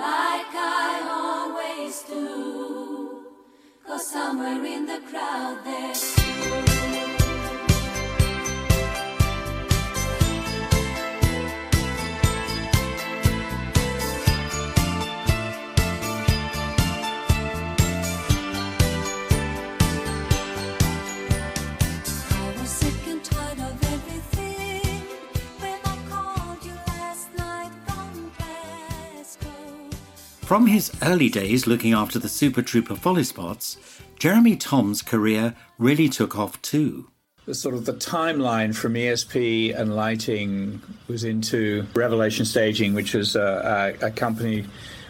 like 0.00 0.54
I 0.54 1.02
always 1.20 2.02
do. 2.02 3.26
Cause 3.86 4.10
somewhere 4.10 4.64
in 4.64 4.86
the 4.86 5.00
crowd 5.10 5.58
there's 5.64 6.79
From 30.50 30.66
his 30.66 30.90
early 31.02 31.28
days 31.28 31.68
looking 31.68 31.92
after 31.92 32.18
the 32.18 32.28
Super 32.28 32.60
Trooper 32.60 32.96
follow 32.96 33.22
spots, 33.22 33.76
Jeremy 34.18 34.56
Tom's 34.56 35.00
career 35.00 35.54
really 35.78 36.08
took 36.08 36.36
off 36.36 36.60
too. 36.60 37.08
The 37.46 37.54
sort 37.54 37.76
of 37.76 37.84
the 37.84 37.92
timeline 37.92 38.74
from 38.74 38.94
ESP 38.94 39.78
and 39.78 39.94
lighting 39.94 40.82
was 41.06 41.22
into 41.22 41.86
Revelation 41.94 42.44
Staging, 42.44 42.94
which 42.94 43.14
was 43.14 43.36
a, 43.36 43.94
a, 44.02 44.06
a 44.08 44.10
company 44.10 44.64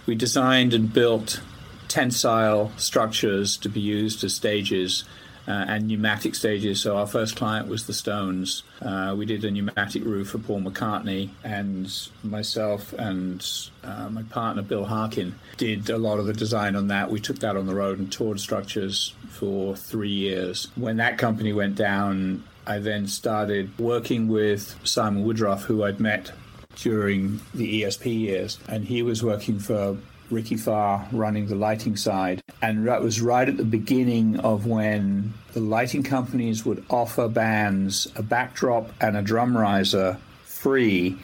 we 0.04 0.14
designed 0.14 0.74
and 0.74 0.92
built 0.92 1.40
tensile 1.88 2.70
structures 2.76 3.56
to 3.56 3.70
be 3.70 3.80
used 3.80 4.22
as 4.22 4.34
stages 4.34 5.04
uh, 5.50 5.64
and 5.66 5.88
pneumatic 5.88 6.36
stages. 6.36 6.80
So 6.80 6.96
our 6.96 7.08
first 7.08 7.34
client 7.34 7.66
was 7.66 7.86
the 7.86 7.92
Stones. 7.92 8.62
Uh, 8.80 9.14
we 9.18 9.26
did 9.26 9.44
a 9.44 9.50
pneumatic 9.50 10.04
roof 10.04 10.30
for 10.30 10.38
Paul 10.38 10.60
McCartney, 10.60 11.30
and 11.42 11.92
myself 12.22 12.92
and 12.92 13.44
uh, 13.82 14.08
my 14.10 14.22
partner 14.22 14.62
Bill 14.62 14.84
Harkin 14.84 15.34
did 15.56 15.90
a 15.90 15.98
lot 15.98 16.20
of 16.20 16.26
the 16.26 16.32
design 16.32 16.76
on 16.76 16.86
that. 16.88 17.10
We 17.10 17.18
took 17.18 17.40
that 17.40 17.56
on 17.56 17.66
the 17.66 17.74
road 17.74 17.98
and 17.98 18.12
toured 18.12 18.38
structures 18.38 19.14
for 19.28 19.74
three 19.74 20.08
years. 20.08 20.68
When 20.76 20.98
that 20.98 21.18
company 21.18 21.52
went 21.52 21.74
down, 21.74 22.44
I 22.64 22.78
then 22.78 23.08
started 23.08 23.76
working 23.76 24.28
with 24.28 24.76
Simon 24.84 25.24
Woodruff, 25.24 25.64
who 25.64 25.82
I'd 25.82 25.98
met 25.98 26.30
during 26.76 27.40
the 27.52 27.82
ESP 27.82 28.20
years, 28.20 28.60
and 28.68 28.84
he 28.84 29.02
was 29.02 29.24
working 29.24 29.58
for 29.58 29.96
Ricky 30.30 30.56
Farr 30.56 31.06
running 31.12 31.46
the 31.46 31.54
lighting 31.54 31.96
side. 31.96 32.42
And 32.62 32.86
that 32.86 33.02
was 33.02 33.20
right 33.20 33.48
at 33.48 33.56
the 33.56 33.64
beginning 33.64 34.38
of 34.40 34.66
when 34.66 35.34
the 35.52 35.60
lighting 35.60 36.02
companies 36.02 36.64
would 36.64 36.84
offer 36.90 37.28
bands 37.28 38.06
a 38.16 38.22
backdrop 38.22 38.90
and 39.00 39.16
a 39.16 39.22
drum 39.22 39.56
riser 39.56 40.18
free 40.44 41.16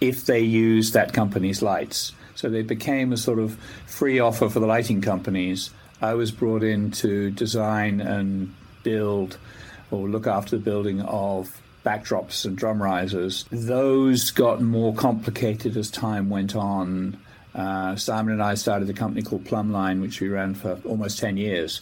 if 0.00 0.26
they 0.26 0.40
used 0.40 0.94
that 0.94 1.12
company's 1.12 1.62
lights. 1.62 2.12
So 2.34 2.48
they 2.48 2.62
became 2.62 3.12
a 3.12 3.16
sort 3.16 3.38
of 3.38 3.56
free 3.86 4.18
offer 4.18 4.48
for 4.48 4.60
the 4.60 4.66
lighting 4.66 5.00
companies. 5.00 5.70
I 6.00 6.14
was 6.14 6.30
brought 6.30 6.62
in 6.62 6.90
to 6.92 7.30
design 7.30 8.00
and 8.00 8.54
build 8.82 9.36
or 9.90 10.08
look 10.08 10.26
after 10.26 10.56
the 10.56 10.62
building 10.62 11.02
of 11.02 11.60
backdrops 11.84 12.44
and 12.44 12.56
drum 12.56 12.82
risers. 12.82 13.44
Those 13.50 14.30
got 14.30 14.60
more 14.60 14.94
complicated 14.94 15.76
as 15.76 15.90
time 15.90 16.30
went 16.30 16.56
on. 16.56 17.18
Uh, 17.54 17.96
Simon 17.96 18.32
and 18.32 18.42
I 18.42 18.54
started 18.54 18.88
a 18.88 18.92
company 18.92 19.22
called 19.22 19.44
Plumline, 19.44 20.00
which 20.00 20.20
we 20.20 20.28
ran 20.28 20.54
for 20.54 20.80
almost 20.84 21.18
10 21.18 21.36
years, 21.36 21.80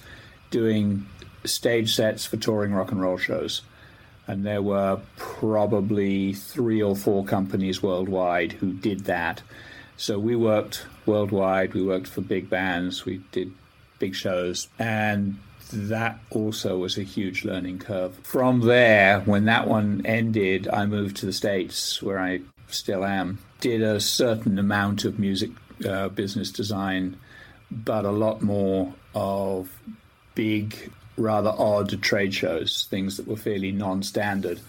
doing 0.51 1.07
stage 1.45 1.95
sets 1.95 2.25
for 2.27 2.37
touring 2.37 2.73
rock 2.73 2.91
and 2.91 3.01
roll 3.01 3.19
shows. 3.19 3.63
And 4.27 4.45
there 4.45 4.63
were 4.63 5.01
probably 5.17 6.35
three 6.35 6.83
or 6.83 6.95
four 6.95 7.25
companies 7.25 7.83
worldwide 7.83 8.53
who 8.53 8.73
did 8.73 9.05
that. 9.05 9.43
So 9.97 10.19
we 10.19 10.37
worked 10.37 10.87
worldwide, 11.07 11.75
we 11.75 11.83
worked 11.83 12.07
for 12.07 12.21
big 12.21 12.49
bands, 12.51 13.05
we 13.05 13.23
did 13.33 13.53
big 13.99 14.15
shows. 14.15 14.69
And 14.79 15.39
that 15.73 16.19
also 16.31 16.79
was 16.79 16.99
a 16.99 17.03
huge 17.03 17.45
learning 17.45 17.79
curve. 17.79 18.15
From 18.23 18.61
there, 18.61 19.21
when 19.21 19.45
that 19.47 19.67
one 19.67 20.03
ended, 20.05 20.69
I 20.69 20.87
moved 20.87 21.17
to 21.19 21.27
the 21.27 21.33
States, 21.33 22.03
where 22.03 22.19
I 22.19 22.41
still 22.69 23.05
am. 23.05 23.39
Did 23.61 23.83
a 23.83 24.01
certain 24.01 24.59
amount 24.59 25.05
of 25.05 25.19
music 25.19 25.51
uh, 25.87 26.09
business 26.09 26.51
design, 26.51 27.19
but 27.71 28.05
a 28.05 28.11
lot 28.11 28.43
more 28.43 28.95
of 29.15 29.69
big, 30.35 30.93
rather 31.17 31.51
odd 31.51 32.01
trade 32.03 32.33
shows, 32.33 32.87
things 32.91 33.17
that 33.17 33.27
were 33.27 33.37
fairly 33.37 33.73
non 33.73 34.03
standard. 34.03 34.61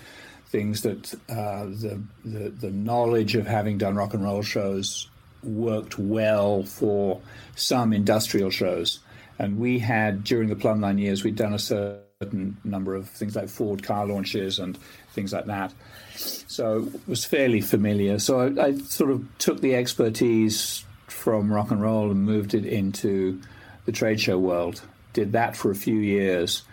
Things 0.48 0.82
that 0.82 1.14
uh, 1.30 1.66
the, 1.66 2.02
the 2.26 2.50
the 2.50 2.72
knowledge 2.72 3.36
of 3.36 3.46
having 3.46 3.78
done 3.78 3.96
rock 3.96 4.16
and 4.16 4.24
roll 4.24 4.42
shows 4.42 5.08
worked 5.44 6.00
well 6.00 6.64
for 6.64 7.22
some 7.56 7.94
industrial 7.94 8.50
shows, 8.50 9.00
and 9.38 9.60
we 9.60 9.78
had 9.78 10.24
during 10.24 10.50
the 10.50 10.56
Plumline 10.56 11.00
years 11.00 11.24
we'd 11.24 11.36
done 11.36 11.54
a 11.54 11.60
certain 11.60 12.58
number 12.64 12.96
of 12.96 13.08
things 13.08 13.36
like 13.36 13.48
Ford 13.48 13.84
car 13.84 14.08
launches 14.08 14.58
and 14.58 14.78
things 15.20 15.34
like 15.34 15.46
that. 15.46 15.74
So 16.16 16.90
it 16.94 17.08
was 17.08 17.26
fairly 17.26 17.62
familiar. 17.62 18.20
So 18.20 18.40
I, 18.40 18.68
I 18.68 18.78
sort 18.78 19.12
of 19.12 19.26
took 19.38 19.60
the 19.60 19.76
expertise 19.76 20.86
from 21.08 21.52
rock 21.52 21.72
and 21.72 21.82
roll 21.82 22.10
and 22.10 22.24
moved 22.24 22.54
it 22.54 22.66
into 22.66 23.42
the 23.86 23.92
trade 23.92 24.22
show 24.22 24.38
world. 24.38 24.82
Did 25.14 25.34
that 25.34 25.58
for 25.58 25.72
a 25.72 25.76
few 25.76 25.98
years. 25.98 26.64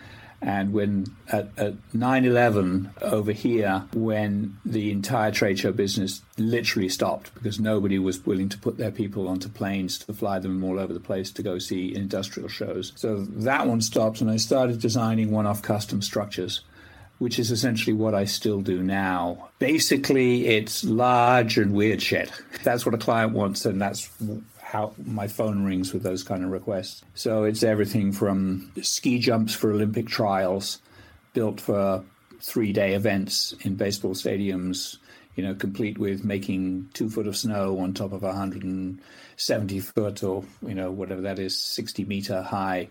And 0.42 0.72
when 0.74 1.06
at, 1.32 1.48
at 1.56 1.74
9/11 1.94 3.02
over 3.02 3.32
here, 3.32 3.84
when 3.94 4.58
the 4.66 4.90
entire 4.92 5.32
trade 5.32 5.58
show 5.58 5.72
business 5.72 6.22
literally 6.36 6.90
stopped 6.90 7.34
because 7.34 7.58
nobody 7.58 7.98
was 7.98 8.24
willing 8.26 8.50
to 8.50 8.58
put 8.58 8.76
their 8.76 8.90
people 8.90 9.28
onto 9.28 9.48
planes 9.48 9.98
to 10.00 10.12
fly 10.12 10.38
them 10.38 10.62
all 10.62 10.78
over 10.78 10.92
the 10.92 11.00
place 11.00 11.30
to 11.32 11.42
go 11.42 11.58
see 11.58 11.94
industrial 11.94 12.50
shows, 12.50 12.92
so 12.96 13.24
that 13.24 13.66
one 13.66 13.80
stopped, 13.80 14.20
and 14.20 14.30
I 14.30 14.36
started 14.36 14.78
designing 14.78 15.30
one-off 15.30 15.62
custom 15.62 16.02
structures 16.02 16.60
which 17.18 17.38
is 17.38 17.50
essentially 17.50 17.94
what 17.94 18.14
I 18.14 18.24
still 18.24 18.60
do 18.60 18.82
now. 18.82 19.48
Basically, 19.58 20.46
it's 20.46 20.84
large 20.84 21.58
and 21.58 21.72
weird 21.72 22.02
shit. 22.02 22.30
That's 22.62 22.84
what 22.84 22.94
a 22.94 22.98
client 22.98 23.32
wants, 23.32 23.64
and 23.64 23.80
that's 23.80 24.10
how 24.60 24.92
my 25.04 25.28
phone 25.28 25.64
rings 25.64 25.92
with 25.92 26.02
those 26.02 26.22
kind 26.22 26.44
of 26.44 26.50
requests. 26.50 27.02
So 27.14 27.44
it's 27.44 27.62
everything 27.62 28.12
from 28.12 28.70
ski 28.82 29.18
jumps 29.18 29.54
for 29.54 29.72
Olympic 29.72 30.08
trials, 30.08 30.80
built 31.32 31.60
for 31.60 32.04
three 32.42 32.72
day 32.72 32.94
events 32.94 33.54
in 33.62 33.76
baseball 33.76 34.14
stadiums, 34.14 34.98
you 35.36 35.42
know, 35.42 35.54
complete 35.54 35.98
with 35.98 36.24
making 36.24 36.88
two 36.92 37.08
foot 37.08 37.26
of 37.26 37.36
snow 37.36 37.78
on 37.78 37.94
top 37.94 38.12
of 38.12 38.22
a 38.22 38.28
170 38.28 39.80
foot 39.80 40.22
or, 40.22 40.44
you 40.66 40.74
know, 40.74 40.90
whatever 40.90 41.22
that 41.22 41.38
is, 41.38 41.56
60 41.56 42.04
meter 42.04 42.42
high 42.42 42.88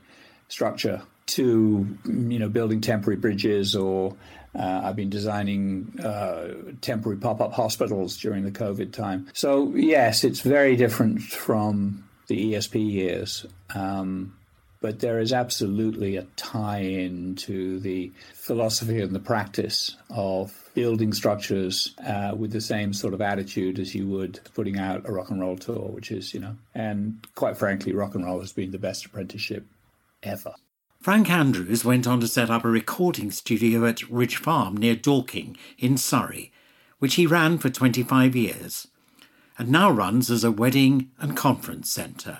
structure 0.48 1.02
to 1.28 1.98
you 2.06 2.40
know 2.40 2.50
building 2.50 2.82
temporary 2.82 3.18
bridges 3.18 3.76
or 3.76 4.16
uh, 4.58 4.82
I've 4.86 4.96
been 4.96 5.10
designing 5.10 6.00
uh, 6.00 6.54
temporary 6.82 7.18
pop-up 7.18 7.52
hospitals 7.52 8.18
during 8.18 8.44
the 8.44 8.52
COVID 8.52 8.94
time. 8.94 9.28
So 9.34 9.74
yes, 9.76 10.24
it's 10.24 10.40
very 10.40 10.78
different 10.78 11.22
from 11.22 12.08
the 12.28 12.54
ESP 12.54 12.92
years, 12.92 13.46
um, 13.74 14.38
but 14.80 15.00
there 15.00 15.20
is 15.20 15.34
absolutely 15.34 16.16
a 16.16 16.24
tie-in 16.38 17.36
to 17.36 17.80
the 17.80 18.12
philosophy 18.34 19.02
and 19.02 19.14
the 19.14 19.20
practice 19.20 19.98
of 20.10 20.70
building 20.74 21.12
structures 21.12 21.94
uh, 22.06 22.34
with 22.36 22.52
the 22.52 22.62
same 22.62 22.94
sort 22.94 23.14
of 23.14 23.22
attitude 23.22 23.78
as 23.80 23.94
you 23.94 24.08
would 24.08 24.40
putting 24.54 24.80
out 24.80 25.08
a 25.08 25.12
rock 25.12 25.30
and 25.30 25.42
roll 25.42 25.58
tour, 25.58 25.90
which 25.90 26.12
is 26.12 26.34
you 26.34 26.40
know, 26.40 26.56
and 26.74 27.26
quite 27.36 27.58
frankly, 27.58 27.94
rock 27.94 28.16
and 28.16 28.26
roll 28.26 28.40
has 28.40 28.54
been 28.54 28.72
the 28.72 28.80
best 28.80 29.06
apprenticeship 29.06 29.66
ever. 30.24 30.54
Frank 31.06 31.30
Andrews 31.30 31.86
went 31.86 32.08
on 32.08 32.20
to 32.22 32.28
set 32.28 32.50
up 32.50 32.66
a 32.66 32.68
recording 32.68 33.30
studio 33.30 33.86
at 33.86 34.10
Ridge 34.10 34.38
Farm 34.38 34.76
near 34.76 34.96
Dorking 34.96 35.56
in 35.78 35.98
Surrey, 35.98 36.52
which 36.98 37.14
he 37.14 37.28
ran 37.28 37.60
for 37.60 37.70
25 37.70 38.36
years, 38.36 38.88
and 39.60 39.70
now 39.70 39.92
runs 39.92 40.32
as 40.32 40.44
a 40.44 40.52
wedding 40.52 41.12
and 41.20 41.38
conference 41.38 41.92
centre. 41.92 42.40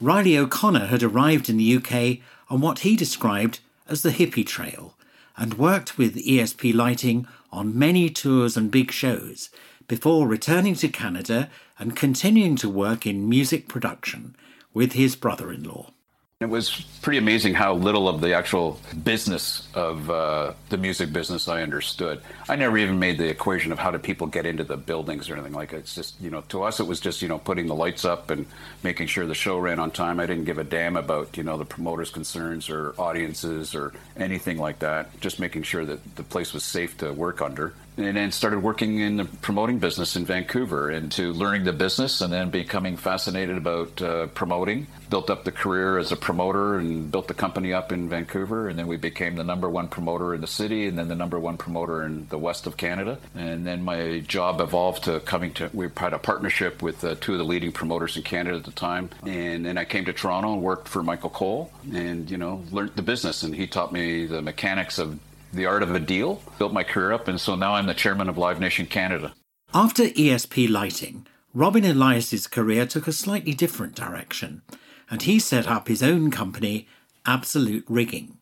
Riley 0.00 0.36
O'Connor 0.36 0.86
had 0.86 1.04
arrived 1.04 1.48
in 1.48 1.56
the 1.56 1.76
UK 1.76 2.18
on 2.48 2.60
what 2.60 2.80
he 2.80 2.96
described 2.96 3.60
as 3.86 4.02
the 4.02 4.10
hippie 4.10 4.44
trail 4.44 4.98
and 5.36 5.54
worked 5.54 5.96
with 5.96 6.16
ESP 6.16 6.74
Lighting 6.74 7.28
on 7.52 7.78
many 7.78 8.10
tours 8.10 8.56
and 8.56 8.72
big 8.72 8.90
shows 8.90 9.50
before 9.86 10.26
returning 10.26 10.74
to 10.74 10.88
Canada 10.88 11.48
and 11.78 11.94
continuing 11.94 12.56
to 12.56 12.68
work 12.68 13.06
in 13.06 13.28
music 13.28 13.68
production 13.68 14.34
with 14.74 14.94
his 14.94 15.14
brother 15.14 15.52
in 15.52 15.62
law. 15.62 15.92
It 16.40 16.48
was 16.48 16.70
pretty 17.02 17.18
amazing 17.18 17.52
how 17.52 17.74
little 17.74 18.08
of 18.08 18.22
the 18.22 18.32
actual 18.32 18.80
business 19.04 19.68
of 19.74 20.08
uh, 20.08 20.54
the 20.70 20.78
music 20.78 21.12
business 21.12 21.48
I 21.48 21.60
understood. 21.60 22.22
I 22.48 22.56
never 22.56 22.78
even 22.78 22.98
made 22.98 23.18
the 23.18 23.28
equation 23.28 23.72
of 23.72 23.78
how 23.78 23.90
do 23.90 23.98
people 23.98 24.26
get 24.26 24.46
into 24.46 24.64
the 24.64 24.78
buildings 24.78 25.28
or 25.28 25.34
anything 25.34 25.52
like 25.52 25.74
it. 25.74 25.80
It's 25.80 25.94
just, 25.94 26.18
you 26.18 26.30
know, 26.30 26.40
to 26.48 26.62
us 26.62 26.80
it 26.80 26.86
was 26.86 26.98
just, 26.98 27.20
you 27.20 27.28
know, 27.28 27.36
putting 27.36 27.66
the 27.66 27.74
lights 27.74 28.06
up 28.06 28.30
and 28.30 28.46
making 28.82 29.08
sure 29.08 29.26
the 29.26 29.34
show 29.34 29.58
ran 29.58 29.78
on 29.78 29.90
time. 29.90 30.18
I 30.18 30.24
didn't 30.24 30.44
give 30.44 30.56
a 30.56 30.64
damn 30.64 30.96
about, 30.96 31.36
you 31.36 31.42
know, 31.42 31.58
the 31.58 31.66
promoters' 31.66 32.08
concerns 32.08 32.70
or 32.70 32.94
audiences 32.96 33.74
or 33.74 33.92
anything 34.16 34.56
like 34.56 34.78
that. 34.78 35.20
Just 35.20 35.40
making 35.40 35.64
sure 35.64 35.84
that 35.84 36.16
the 36.16 36.22
place 36.22 36.54
was 36.54 36.64
safe 36.64 36.96
to 36.98 37.12
work 37.12 37.42
under 37.42 37.74
and 37.96 38.16
then 38.16 38.32
started 38.32 38.62
working 38.62 38.98
in 38.98 39.16
the 39.16 39.24
promoting 39.24 39.78
business 39.78 40.16
in 40.16 40.24
Vancouver 40.24 40.90
into 40.90 41.32
learning 41.32 41.64
the 41.64 41.72
business 41.72 42.20
and 42.20 42.32
then 42.32 42.50
becoming 42.50 42.96
fascinated 42.96 43.56
about 43.56 44.00
uh, 44.00 44.26
promoting. 44.28 44.86
Built 45.08 45.28
up 45.28 45.44
the 45.44 45.52
career 45.52 45.98
as 45.98 46.12
a 46.12 46.16
promoter 46.16 46.78
and 46.78 47.10
built 47.10 47.28
the 47.28 47.34
company 47.34 47.72
up 47.72 47.92
in 47.92 48.08
Vancouver. 48.08 48.68
And 48.68 48.78
then 48.78 48.86
we 48.86 48.96
became 48.96 49.36
the 49.36 49.44
number 49.44 49.68
one 49.68 49.88
promoter 49.88 50.34
in 50.34 50.40
the 50.40 50.46
city 50.46 50.86
and 50.86 50.96
then 50.96 51.08
the 51.08 51.14
number 51.14 51.38
one 51.38 51.56
promoter 51.56 52.04
in 52.04 52.28
the 52.28 52.38
west 52.38 52.66
of 52.66 52.76
Canada. 52.76 53.18
And 53.34 53.66
then 53.66 53.82
my 53.82 54.20
job 54.20 54.60
evolved 54.60 55.04
to 55.04 55.20
coming 55.20 55.52
to, 55.54 55.70
we 55.72 55.88
had 55.96 56.12
a 56.12 56.18
partnership 56.18 56.82
with 56.82 57.04
uh, 57.04 57.16
two 57.20 57.32
of 57.32 57.38
the 57.38 57.44
leading 57.44 57.72
promoters 57.72 58.16
in 58.16 58.22
Canada 58.22 58.56
at 58.56 58.64
the 58.64 58.70
time. 58.70 59.10
And 59.26 59.66
then 59.66 59.76
I 59.76 59.84
came 59.84 60.04
to 60.04 60.12
Toronto 60.12 60.52
and 60.54 60.62
worked 60.62 60.88
for 60.88 61.02
Michael 61.02 61.30
Cohl 61.30 61.72
and, 61.92 62.30
you 62.30 62.38
know, 62.38 62.62
learned 62.70 62.92
the 62.94 63.02
business. 63.02 63.42
And 63.42 63.54
he 63.54 63.66
taught 63.66 63.92
me 63.92 64.26
the 64.26 64.42
mechanics 64.42 64.98
of 64.98 65.18
the 65.52 65.66
art 65.66 65.82
of 65.82 65.94
a 65.94 66.00
deal, 66.00 66.42
built 66.58 66.72
my 66.72 66.82
career 66.82 67.12
up, 67.12 67.28
and 67.28 67.40
so 67.40 67.54
now 67.54 67.74
I'm 67.74 67.86
the 67.86 67.94
chairman 67.94 68.28
of 68.28 68.38
Live 68.38 68.60
Nation 68.60 68.86
Canada. 68.86 69.34
After 69.74 70.04
ESP 70.04 70.68
Lighting, 70.68 71.26
Robin 71.52 71.84
Elias's 71.84 72.46
career 72.46 72.86
took 72.86 73.06
a 73.06 73.12
slightly 73.12 73.52
different 73.52 73.94
direction, 73.94 74.62
and 75.10 75.22
he 75.22 75.38
set 75.38 75.66
up 75.66 75.88
his 75.88 76.02
own 76.02 76.30
company, 76.30 76.88
Absolute 77.26 77.84
Rigging. 77.88 78.38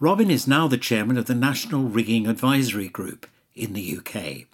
Robin 0.00 0.30
is 0.30 0.46
now 0.46 0.68
the 0.68 0.78
chairman 0.78 1.16
of 1.16 1.26
the 1.26 1.34
National 1.34 1.84
Rigging 1.84 2.26
Advisory 2.26 2.88
Group 2.88 3.26
in 3.54 3.72
the 3.72 3.98
UK 3.98 4.46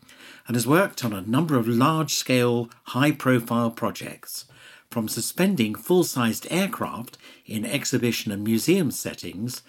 and 0.46 0.56
has 0.56 0.66
worked 0.66 1.04
on 1.04 1.12
a 1.12 1.20
number 1.20 1.56
of 1.56 1.68
large 1.68 2.12
scale, 2.12 2.68
high 2.84 3.12
profile 3.12 3.70
projects, 3.70 4.46
from 4.90 5.08
suspending 5.08 5.74
full 5.74 6.02
sized 6.02 6.46
aircraft 6.50 7.16
in 7.46 7.64
exhibition 7.64 8.32
and 8.32 8.42
museum 8.42 8.90
settings 8.90 9.62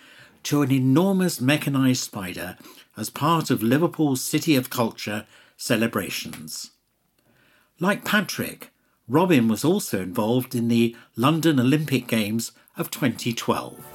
to 0.43 0.62
an 0.62 0.71
enormous 0.71 1.39
mechanised 1.41 2.04
spider 2.04 2.58
as 2.97 3.10
part 3.10 3.49
of 3.49 3.63
Liverpool's 3.63 4.23
City 4.23 4.56
of 4.56 4.69
Culture 4.69 5.25
celebrations. 5.58 6.71
Like 7.80 8.06
Patrick, 8.06 8.71
Robin 9.08 9.47
was 9.47 9.65
also 9.65 10.01
involved 10.01 10.56
in 10.56 10.67
the 10.67 10.95
London 11.15 11.60
Olympic 11.60 12.08
Games 12.08 12.51
of 12.77 12.91
2012. 12.91 13.90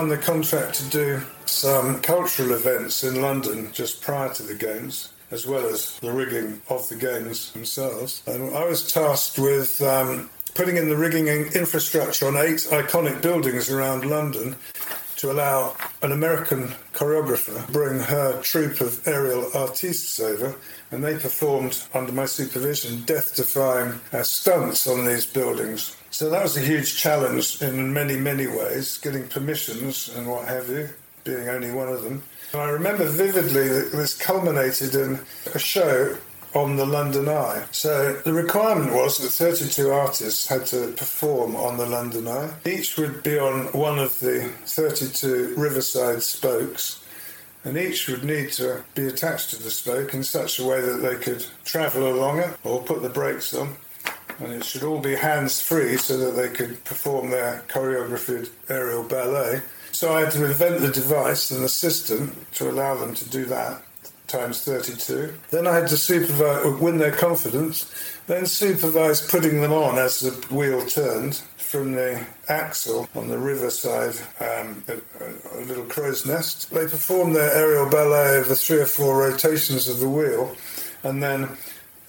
Won 0.00 0.08
the 0.08 0.16
contract 0.16 0.72
to 0.72 0.84
do 0.88 1.20
some 1.44 2.00
cultural 2.00 2.52
events 2.52 3.04
in 3.04 3.20
London 3.20 3.70
just 3.70 4.00
prior 4.00 4.32
to 4.32 4.42
the 4.42 4.54
Games, 4.54 5.12
as 5.30 5.46
well 5.46 5.66
as 5.66 5.98
the 5.98 6.10
rigging 6.10 6.58
of 6.70 6.88
the 6.88 6.96
Games 6.96 7.52
themselves. 7.52 8.22
And 8.26 8.56
I 8.56 8.64
was 8.64 8.90
tasked 8.90 9.38
with 9.38 9.82
um, 9.82 10.30
putting 10.54 10.78
in 10.78 10.88
the 10.88 10.96
rigging 10.96 11.26
infrastructure 11.28 12.26
on 12.28 12.38
eight 12.38 12.60
iconic 12.70 13.20
buildings 13.20 13.68
around 13.68 14.08
London 14.08 14.56
to 15.16 15.30
allow 15.30 15.76
an 16.00 16.12
American 16.12 16.68
choreographer 16.94 17.70
bring 17.70 18.00
her 18.00 18.40
troupe 18.40 18.80
of 18.80 19.06
aerial 19.06 19.50
artistes 19.54 20.18
over, 20.18 20.56
and 20.92 21.04
they 21.04 21.12
performed 21.18 21.82
under 21.92 22.10
my 22.10 22.24
supervision 22.24 23.02
death-defying 23.02 24.00
uh, 24.14 24.22
stunts 24.22 24.86
on 24.86 25.04
these 25.04 25.26
buildings. 25.26 25.94
So 26.10 26.28
that 26.30 26.42
was 26.42 26.56
a 26.56 26.60
huge 26.60 26.96
challenge 26.96 27.62
in 27.62 27.92
many, 27.92 28.16
many 28.16 28.46
ways, 28.46 28.98
getting 28.98 29.28
permissions 29.28 30.08
and 30.08 30.26
what 30.26 30.48
have 30.48 30.68
you, 30.68 30.88
being 31.24 31.48
only 31.48 31.70
one 31.70 31.88
of 31.88 32.02
them. 32.02 32.22
And 32.52 32.60
I 32.60 32.68
remember 32.70 33.04
vividly 33.04 33.68
that 33.68 33.92
this 33.92 34.16
culminated 34.16 34.94
in 34.96 35.20
a 35.54 35.58
show 35.58 36.16
on 36.52 36.76
the 36.76 36.86
London 36.86 37.28
Eye. 37.28 37.64
So 37.70 38.14
the 38.24 38.32
requirement 38.32 38.92
was 38.92 39.18
that 39.18 39.30
32 39.30 39.88
artists 39.90 40.48
had 40.48 40.66
to 40.66 40.92
perform 40.96 41.54
on 41.54 41.76
the 41.76 41.86
London 41.86 42.26
Eye. 42.26 42.50
Each 42.66 42.96
would 42.96 43.22
be 43.22 43.38
on 43.38 43.66
one 43.66 44.00
of 44.00 44.18
the 44.18 44.50
32 44.66 45.54
riverside 45.56 46.24
spokes, 46.24 47.04
and 47.62 47.78
each 47.78 48.08
would 48.08 48.24
need 48.24 48.50
to 48.52 48.82
be 48.96 49.06
attached 49.06 49.50
to 49.50 49.62
the 49.62 49.70
spoke 49.70 50.12
in 50.12 50.24
such 50.24 50.58
a 50.58 50.64
way 50.64 50.80
that 50.80 51.02
they 51.02 51.16
could 51.16 51.46
travel 51.64 52.12
along 52.12 52.40
it 52.40 52.58
or 52.64 52.82
put 52.82 53.02
the 53.02 53.08
brakes 53.08 53.54
on. 53.54 53.76
And 54.40 54.52
it 54.52 54.64
should 54.64 54.82
all 54.82 55.00
be 55.00 55.14
hands 55.14 55.60
free 55.60 55.96
so 55.96 56.16
that 56.16 56.40
they 56.40 56.48
could 56.48 56.82
perform 56.84 57.30
their 57.30 57.62
choreographed 57.68 58.50
aerial 58.68 59.02
ballet. 59.04 59.60
So 59.92 60.14
I 60.14 60.20
had 60.20 60.30
to 60.32 60.44
invent 60.44 60.80
the 60.80 60.90
device 60.90 61.50
and 61.50 61.62
the 61.62 61.68
system 61.68 62.36
to 62.54 62.70
allow 62.70 62.94
them 62.94 63.14
to 63.14 63.28
do 63.28 63.44
that 63.46 63.82
times 64.30 64.62
32. 64.62 65.34
Then 65.50 65.66
I 65.66 65.74
had 65.74 65.88
to 65.88 65.96
supervise, 65.96 66.80
win 66.80 66.98
their 66.98 67.14
confidence, 67.14 67.92
then 68.26 68.46
supervise 68.46 69.20
putting 69.28 69.60
them 69.60 69.72
on 69.72 69.98
as 69.98 70.20
the 70.20 70.30
wheel 70.54 70.86
turned 70.86 71.36
from 71.56 71.92
the 71.92 72.24
axle 72.48 73.08
on 73.14 73.28
the 73.28 73.38
riverside, 73.38 74.14
um, 74.40 74.84
a, 74.88 75.58
a 75.58 75.60
little 75.62 75.84
crow's 75.84 76.24
nest. 76.26 76.70
They 76.70 76.86
performed 76.86 77.34
their 77.34 77.52
aerial 77.52 77.90
ballet 77.90 78.38
over 78.38 78.54
three 78.54 78.78
or 78.78 78.86
four 78.86 79.18
rotations 79.18 79.88
of 79.88 79.98
the 79.98 80.08
wheel, 80.08 80.56
and 81.02 81.22
then 81.22 81.48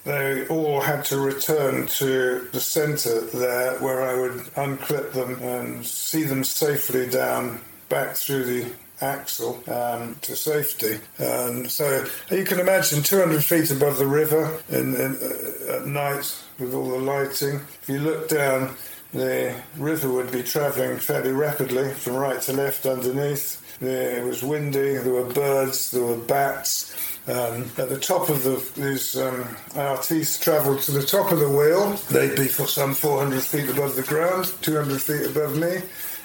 they 0.03 0.47
all 0.47 0.81
had 0.81 1.05
to 1.05 1.19
return 1.19 1.87
to 1.87 2.47
the 2.51 2.59
centre 2.59 3.21
there 3.21 3.77
where 3.79 4.01
I 4.01 4.19
would 4.19 4.45
unclip 4.55 5.13
them 5.13 5.41
and 5.41 5.85
see 5.85 6.23
them 6.23 6.43
safely 6.43 7.07
down 7.07 7.61
back 7.89 8.15
through 8.15 8.45
the 8.45 8.71
axle 9.01 9.63
um, 9.67 10.15
to 10.21 10.35
safety. 10.35 10.99
And 11.17 11.69
so 11.69 12.05
you 12.29 12.43
can 12.45 12.59
imagine 12.59 13.03
200 13.03 13.43
feet 13.43 13.71
above 13.71 13.97
the 13.97 14.07
river 14.07 14.61
in, 14.69 14.95
in, 14.95 15.17
uh, 15.21 15.77
at 15.77 15.87
night 15.87 16.35
with 16.59 16.73
all 16.73 16.89
the 16.89 16.97
lighting. 16.99 17.61
If 17.81 17.89
you 17.89 17.99
look 17.99 18.29
down, 18.29 18.75
the 19.13 19.61
river 19.77 20.09
would 20.09 20.31
be 20.31 20.43
travelling 20.43 20.97
fairly 20.97 21.31
rapidly 21.31 21.93
from 21.93 22.15
right 22.15 22.41
to 22.41 22.53
left 22.53 22.85
underneath. 22.85 23.57
There, 23.79 24.19
it 24.19 24.23
was 24.23 24.43
windy, 24.43 24.97
there 24.97 25.13
were 25.13 25.25
birds, 25.25 25.91
there 25.91 26.03
were 26.03 26.17
bats. 26.17 27.10
Um, 27.31 27.63
at 27.77 27.87
the 27.87 27.97
top 27.97 28.27
of 28.27 28.43
the, 28.43 28.61
these 28.75 29.15
um, 29.15 29.47
travelled 29.73 30.81
to 30.81 30.91
the 30.91 31.01
top 31.01 31.31
of 31.31 31.39
the 31.39 31.47
wheel. 31.47 31.91
They'd 32.09 32.35
be 32.35 32.49
for 32.49 32.67
some 32.67 32.93
400 32.93 33.41
feet 33.41 33.69
above 33.69 33.95
the 33.95 34.03
ground, 34.03 34.53
200 34.61 35.01
feet 35.01 35.27
above 35.27 35.57
me. 35.57 35.81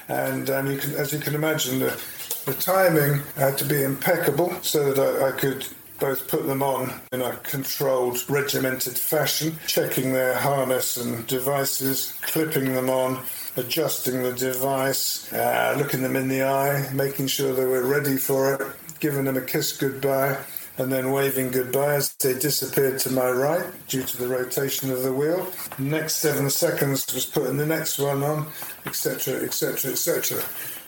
And 0.09 0.51
um, 0.51 0.69
you 0.69 0.79
can, 0.79 0.95
as 0.95 1.13
you 1.13 1.21
can 1.21 1.37
imagine, 1.37 1.79
the, 1.79 1.97
the 2.45 2.55
timing 2.55 3.23
had 3.37 3.57
to 3.59 3.65
be 3.65 3.85
impeccable 3.85 4.59
so 4.63 4.93
that 4.93 5.23
I, 5.23 5.29
I 5.29 5.31
could 5.31 5.69
both 6.01 6.27
put 6.27 6.45
them 6.49 6.63
on 6.63 6.93
in 7.13 7.23
a 7.23 7.37
controlled, 7.37 8.29
regimented 8.29 8.99
fashion, 8.99 9.57
checking 9.69 10.13
their 10.13 10.35
harness 10.35 10.97
and 10.97 11.25
devices, 11.29 12.15
clipping 12.23 12.75
them 12.75 12.91
on, 12.91 13.23
adjusting 13.57 14.25
the 14.25 14.33
device, 14.33 15.33
uh, 15.33 15.77
looking 15.79 16.03
them 16.03 16.17
in 16.17 16.27
the 16.27 16.43
eye, 16.43 16.91
making 16.93 17.29
sure 17.29 17.55
they 17.55 17.65
were 17.65 17.87
ready 17.87 18.17
for 18.17 18.55
it, 18.55 18.73
giving 18.99 19.25
them 19.25 19.37
a 19.37 19.41
kiss 19.41 19.77
goodbye, 19.77 20.37
and 20.79 20.93
then 20.93 21.13
waving 21.13 21.51
goodbye 21.51 21.95
as 21.95 22.15
they 22.17 22.39
disappeared 22.39 22.99
to 23.01 23.11
my 23.11 23.31
right 23.31 23.67
due 23.89 24.03
to 24.03 24.17
the 24.17 24.29
rotation 24.29 24.91
of 24.91 25.03
the 25.03 25.13
wheel. 25.13 25.51
Next 25.79 26.17
seven 26.17 26.51
seconds 26.51 27.13
was 27.15 27.27
putting 27.27 27.57
the 27.57 27.67
next 27.67 27.99
one 27.99 28.23
on, 28.23 28.47
etc., 28.85 29.43
etc., 29.43 29.93
etc. 29.93 30.43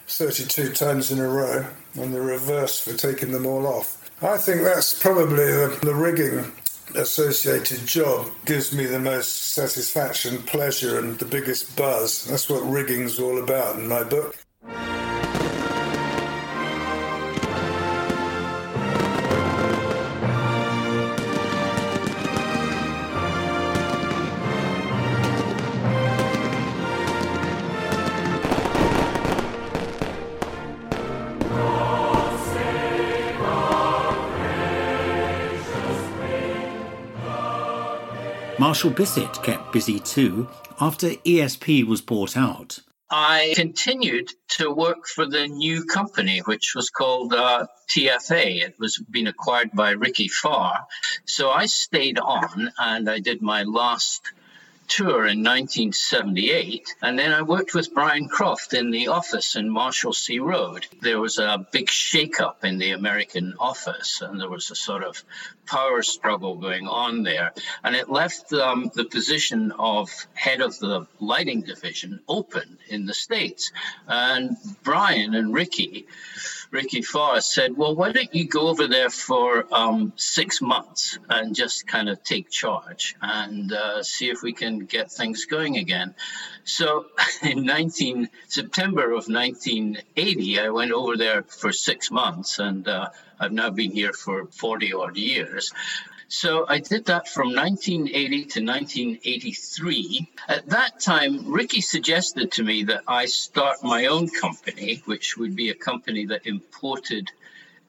32 0.06 0.72
times 0.72 1.10
in 1.10 1.18
a 1.18 1.28
row, 1.28 1.66
and 1.94 2.14
the 2.14 2.20
reverse 2.20 2.80
for 2.80 2.94
taking 2.94 3.30
them 3.32 3.46
all 3.46 3.66
off. 3.66 4.10
I 4.22 4.36
think 4.36 4.62
that's 4.62 5.00
probably 5.00 5.44
the, 5.44 5.78
the 5.82 5.94
rigging 5.94 6.50
associated 6.94 7.86
job 7.86 8.30
gives 8.46 8.74
me 8.74 8.86
the 8.86 8.98
most 8.98 9.52
satisfaction, 9.52 10.38
pleasure, 10.38 10.98
and 10.98 11.18
the 11.18 11.24
biggest 11.24 11.76
buzz. 11.76 12.24
That's 12.24 12.48
what 12.48 12.60
rigging's 12.60 13.20
all 13.20 13.38
about 13.38 13.76
in 13.76 13.86
my 13.86 14.02
book. 14.04 14.36
Marshall 38.78 38.90
Bissett 38.92 39.42
kept 39.42 39.72
busy 39.72 39.98
too 39.98 40.48
after 40.80 41.08
ESP 41.08 41.84
was 41.84 42.00
bought 42.00 42.36
out. 42.36 42.78
I 43.10 43.52
continued 43.56 44.30
to 44.50 44.70
work 44.72 45.08
for 45.08 45.26
the 45.26 45.48
new 45.48 45.84
company, 45.84 46.38
which 46.44 46.76
was 46.76 46.88
called 46.88 47.34
uh, 47.34 47.66
TFA. 47.90 48.62
It 48.62 48.76
was 48.78 48.96
being 49.10 49.26
acquired 49.26 49.72
by 49.72 49.90
Ricky 49.90 50.28
Farr. 50.28 50.86
So 51.24 51.50
I 51.50 51.66
stayed 51.66 52.20
on 52.20 52.70
and 52.78 53.10
I 53.10 53.18
did 53.18 53.42
my 53.42 53.64
last 53.64 54.22
tour 54.88 55.26
in 55.26 55.44
1978. 55.44 56.94
And 57.02 57.18
then 57.18 57.32
I 57.32 57.42
worked 57.42 57.74
with 57.74 57.94
Brian 57.94 58.28
Croft 58.28 58.74
in 58.74 58.90
the 58.90 59.08
office 59.08 59.54
in 59.54 59.68
Marshalsea 59.68 60.40
Road. 60.40 60.86
There 61.02 61.20
was 61.20 61.38
a 61.38 61.66
big 61.70 61.86
shakeup 61.86 62.64
in 62.64 62.78
the 62.78 62.92
American 62.92 63.54
office, 63.60 64.22
and 64.22 64.40
there 64.40 64.48
was 64.48 64.70
a 64.70 64.74
sort 64.74 65.04
of 65.04 65.22
power 65.66 66.02
struggle 66.02 66.56
going 66.56 66.88
on 66.88 67.22
there. 67.22 67.52
And 67.84 67.94
it 67.94 68.08
left 68.08 68.52
um, 68.52 68.90
the 68.94 69.04
position 69.04 69.72
of 69.78 70.10
head 70.34 70.60
of 70.60 70.78
the 70.78 71.06
lighting 71.20 71.62
division 71.62 72.20
open 72.26 72.78
in 72.88 73.06
the 73.06 73.14
States. 73.14 73.70
And 74.06 74.56
Brian 74.82 75.34
and 75.34 75.52
Ricky, 75.54 76.06
Ricky 76.70 77.00
Farr 77.02 77.40
said, 77.40 77.76
Well, 77.76 77.94
why 77.94 78.12
don't 78.12 78.34
you 78.34 78.46
go 78.46 78.68
over 78.68 78.86
there 78.86 79.08
for 79.08 79.66
um, 79.74 80.12
six 80.16 80.60
months 80.60 81.18
and 81.28 81.54
just 81.54 81.86
kind 81.86 82.08
of 82.08 82.22
take 82.22 82.50
charge 82.50 83.16
and 83.22 83.72
uh, 83.72 84.02
see 84.02 84.28
if 84.28 84.42
we 84.42 84.52
can 84.52 84.80
get 84.80 85.10
things 85.10 85.46
going 85.46 85.78
again? 85.78 86.14
So 86.64 87.06
in 87.42 87.64
19, 87.64 88.28
September 88.48 89.04
of 89.04 89.28
1980, 89.28 90.60
I 90.60 90.68
went 90.68 90.92
over 90.92 91.16
there 91.16 91.42
for 91.42 91.72
six 91.72 92.10
months 92.10 92.58
and 92.58 92.86
uh, 92.86 93.08
I've 93.40 93.52
now 93.52 93.70
been 93.70 93.92
here 93.92 94.12
for 94.12 94.46
40 94.46 94.92
odd 94.92 95.16
years. 95.16 95.72
So 96.30 96.66
I 96.68 96.78
did 96.78 97.06
that 97.06 97.26
from 97.26 97.54
1980 97.54 98.28
to 98.28 98.60
1983. 98.62 100.28
At 100.46 100.68
that 100.68 101.00
time, 101.00 101.50
Ricky 101.50 101.80
suggested 101.80 102.52
to 102.52 102.62
me 102.62 102.84
that 102.84 103.02
I 103.08 103.24
start 103.24 103.82
my 103.82 104.06
own 104.06 104.28
company, 104.28 105.02
which 105.06 105.38
would 105.38 105.56
be 105.56 105.70
a 105.70 105.74
company 105.74 106.26
that 106.26 106.46
imported 106.46 107.32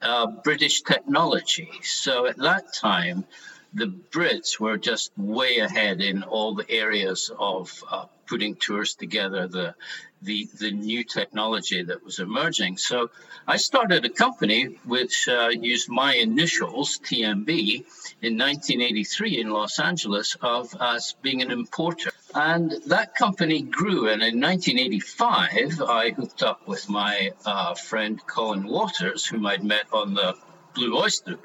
uh, 0.00 0.26
British 0.26 0.80
technology. 0.80 1.70
So 1.82 2.24
at 2.24 2.38
that 2.38 2.72
time, 2.72 3.26
the 3.74 3.86
Brits 3.86 4.58
were 4.58 4.78
just 4.78 5.12
way 5.18 5.58
ahead 5.58 6.00
in 6.00 6.22
all 6.22 6.54
the 6.54 6.68
areas 6.70 7.30
of 7.38 7.84
uh, 7.90 8.06
putting 8.26 8.54
tours 8.56 8.94
together, 8.94 9.48
the, 9.48 9.74
the 10.22 10.48
the 10.58 10.70
new 10.70 11.04
technology 11.04 11.82
that 11.82 12.04
was 12.04 12.18
emerging. 12.18 12.76
So 12.76 13.10
I 13.46 13.56
started 13.56 14.04
a 14.04 14.10
company 14.10 14.78
which 14.84 15.28
uh, 15.28 15.48
used 15.48 15.88
my 15.88 16.14
initials 16.14 16.98
TMB 16.98 17.84
in 18.22 18.38
1983 18.38 19.40
in 19.40 19.50
Los 19.50 19.78
Angeles 19.78 20.36
of 20.40 20.74
as 20.80 21.14
being 21.22 21.42
an 21.42 21.50
importer, 21.50 22.10
and 22.34 22.72
that 22.86 23.14
company 23.14 23.62
grew. 23.62 24.08
And 24.08 24.22
in 24.22 24.40
1985, 24.40 25.80
I 25.82 26.10
hooked 26.10 26.42
up 26.42 26.66
with 26.66 26.88
my 26.88 27.32
uh, 27.44 27.74
friend 27.74 28.20
Colin 28.26 28.66
Waters, 28.66 29.26
whom 29.26 29.46
I'd 29.46 29.64
met 29.64 29.86
on 29.92 30.14
the 30.14 30.36
Blue 30.74 30.96
Oyster 30.96 31.38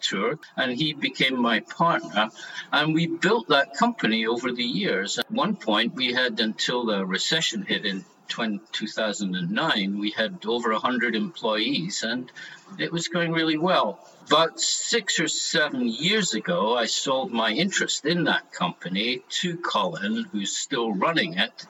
Tour, 0.00 0.38
and 0.56 0.72
he 0.72 0.92
became 0.92 1.40
my 1.40 1.60
partner. 1.60 2.30
And 2.72 2.94
we 2.94 3.06
built 3.06 3.48
that 3.48 3.76
company 3.76 4.26
over 4.26 4.52
the 4.52 4.64
years. 4.64 5.18
At 5.18 5.30
one 5.30 5.56
point, 5.56 5.94
we 5.94 6.12
had 6.12 6.40
until 6.40 6.86
the 6.86 7.04
recession 7.04 7.62
hit 7.62 7.84
in 7.84 8.04
2009, 8.28 9.98
we 9.98 10.10
had 10.10 10.38
over 10.46 10.72
100 10.72 11.14
employees, 11.14 12.02
and 12.02 12.30
it 12.78 12.92
was 12.92 13.08
going 13.08 13.32
really 13.32 13.58
well. 13.58 14.00
But 14.28 14.58
six 14.58 15.20
or 15.20 15.28
seven 15.28 15.86
years 15.86 16.34
ago, 16.34 16.76
I 16.76 16.86
sold 16.86 17.30
my 17.30 17.50
interest 17.50 18.06
in 18.06 18.24
that 18.24 18.52
company 18.52 19.22
to 19.40 19.56
Colin, 19.58 20.26
who's 20.32 20.56
still 20.56 20.92
running 20.92 21.34
it. 21.34 21.66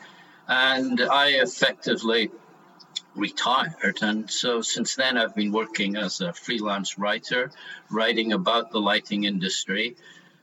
And 0.47 1.01
I 1.01 1.29
effectively 1.41 2.31
retired. 3.15 3.99
And 4.03 4.31
so 4.31 4.63
since 4.63 4.97
then, 4.97 5.17
I've 5.17 5.35
been 5.35 5.53
working 5.53 5.97
as 5.97 6.21
a 6.21 6.33
freelance 6.33 6.99
writer, 6.99 7.51
writing 7.91 8.33
about 8.33 8.71
the 8.73 8.81
lighting 8.81 9.25
industry, 9.25 9.97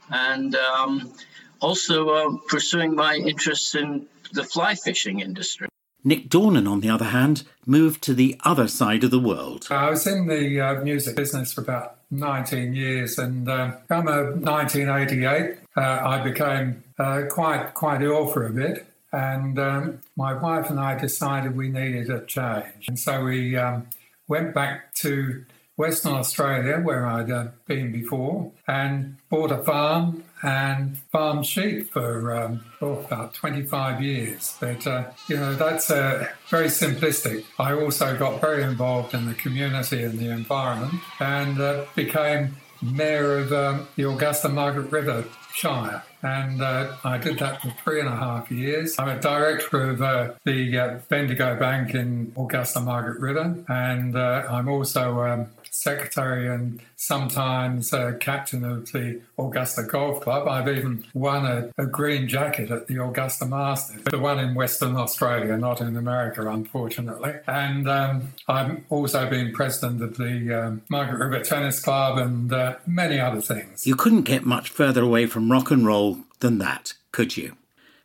and 0.10 0.56
um, 0.56 1.14
also 1.60 2.10
uh, 2.10 2.38
pursuing 2.48 2.96
my 2.96 3.16
interests 3.16 3.76
in 3.76 4.08
the 4.34 4.44
fly 4.44 4.76
fishing 4.76 5.20
industry. 5.20 5.68
Nick 6.04 6.30
Dornan, 6.30 6.68
on 6.70 6.80
the 6.80 6.90
other 6.90 7.06
hand, 7.06 7.44
moved 7.66 8.02
to 8.04 8.14
the 8.14 8.36
other 8.44 8.68
side 8.68 9.04
of 9.04 9.12
the 9.12 9.20
world. 9.20 9.68
I 9.70 9.92
was 9.92 10.08
in 10.08 10.28
the 10.28 10.60
uh, 10.60 10.82
music 10.82 11.16
business 11.16 11.54
for 11.54 11.62
about 11.62 11.98
19 12.10 12.74
years, 12.74 13.20
and 13.20 13.48
uh, 13.48 13.74
come 13.88 14.06
1988, 14.06 15.58
uh, 15.78 15.82
I 15.82 16.24
became 16.24 16.84
uh, 16.98 17.24
quite 17.30 17.74
quite 17.74 18.02
ill 18.02 18.28
for 18.28 18.48
a 18.48 18.50
bit, 18.50 18.88
and 19.12 19.60
um, 19.60 20.00
my 20.16 20.34
wife 20.34 20.70
and 20.70 20.80
I 20.80 20.98
decided 20.98 21.56
we 21.56 21.70
needed 21.70 22.10
a 22.10 22.26
change. 22.26 22.88
And 22.88 22.98
so 22.98 23.24
we 23.24 23.58
um, 23.58 23.88
went 24.28 24.54
back 24.54 24.94
to 24.96 25.44
Western 25.78 26.14
Australia, 26.14 26.80
where 26.80 27.06
I'd 27.08 27.32
uh, 27.32 27.48
been 27.66 27.92
before, 27.92 28.52
and 28.68 29.18
bought 29.30 29.52
a 29.52 29.64
farm 29.64 30.24
and 30.44 30.98
farmed 31.12 31.46
sheep 31.46 31.92
for 31.92 32.36
um, 32.36 32.64
oh, 32.82 33.00
about 33.00 33.34
25 33.34 34.02
years. 34.02 34.58
But, 34.60 34.86
uh, 34.88 35.06
you 35.28 35.38
know, 35.38 35.56
that's 35.56 35.90
uh, 35.90 36.28
very 36.50 36.68
simplistic. 36.68 37.46
I 37.60 37.74
also 37.74 38.18
got 38.18 38.42
very 38.42 38.64
involved 38.64 39.14
in 39.14 39.26
the 39.26 39.34
community 39.34 40.04
and 40.04 40.20
the 40.20 40.30
environment 40.30 41.02
and 41.20 41.60
uh, 41.60 41.86
became 41.96 42.58
mayor 42.82 43.38
of 43.40 43.54
um, 43.54 43.88
the 43.96 44.10
Augusta 44.10 44.50
Margaret 44.50 44.92
River 44.92 45.26
Shire. 45.54 46.04
And 46.24 46.62
uh, 46.62 46.96
I 47.04 47.18
did 47.18 47.40
that 47.40 47.62
for 47.62 47.74
three 47.84 48.00
and 48.00 48.08
a 48.08 48.16
half 48.16 48.52
years. 48.52 48.96
I'm 49.00 49.10
a 49.10 49.20
director 49.20 49.90
of 49.90 50.02
uh, 50.02 50.34
the 50.46 50.78
uh, 50.78 51.00
Bendigo 51.10 51.58
Bank 51.58 51.96
in 51.96 52.32
Augusta 52.38 52.80
Margaret 52.80 53.20
River, 53.20 53.56
and 53.68 54.16
uh, 54.16 54.44
I'm 54.50 54.70
also 54.70 55.22
um, 55.22 55.48
secretary 55.72 56.48
and 56.48 56.82
sometimes 56.98 57.94
captain 58.20 58.64
of 58.64 58.92
the 58.92 59.22
Augusta 59.40 59.84
Golf 59.84 60.22
Club. 60.22 60.48
I've 60.48 60.68
even 60.68 61.06
won 61.14 61.46
a, 61.46 61.72
a, 61.78 61.86
green 61.86 62.28
jacket 62.28 62.70
at 62.70 62.88
the 62.88 63.02
Augusta 63.02 63.46
Masters, 63.46 64.04
the 64.04 64.20
one 64.20 64.38
in 64.38 64.54
Western 64.54 64.96
Australia, 64.98 65.58
not 65.58 65.82
in 65.82 65.96
America, 65.96 66.48
unfortunately. 66.48 67.34
And 67.48 67.90
um, 67.90 68.34
I've 68.48 68.84
also 68.90 69.30
been 69.30 69.54
president 69.54 70.04
of 70.04 70.18
the 70.18 70.54
um, 70.54 70.82
Margaret 70.90 71.26
River 71.26 71.44
Tennis 71.44 71.82
Club 71.82 72.18
and 72.18 72.52
uh, 72.52 72.76
many 72.86 73.20
other 73.20 73.42
things. 73.42 73.88
You 73.88 73.96
couldn't 73.96 74.24
get 74.24 74.46
much 74.46 74.70
further 74.70 75.02
away 75.02 75.26
from 75.26 75.52
rock 75.52 75.72
and 75.72 75.86
roll 75.86 76.20
than 76.42 76.58
that, 76.58 76.94
could 77.14 77.38
you? 77.38 77.56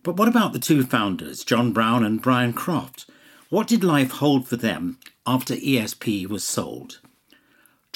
But 0.05 0.17
what 0.17 0.29
about 0.29 0.53
the 0.53 0.61
two 0.61 0.85
founders, 0.85 1.43
John 1.43 1.73
Brown 1.73 2.05
and 2.05 2.23
Brian 2.23 2.53
Croft? 2.53 3.07
What 3.49 3.67
did 3.67 3.83
life 3.83 4.13
hold 4.13 4.47
for 4.47 4.57
them 4.57 4.99
after 5.27 5.55
ESP 5.55 6.29
was 6.29 6.45
sold? 6.45 7.01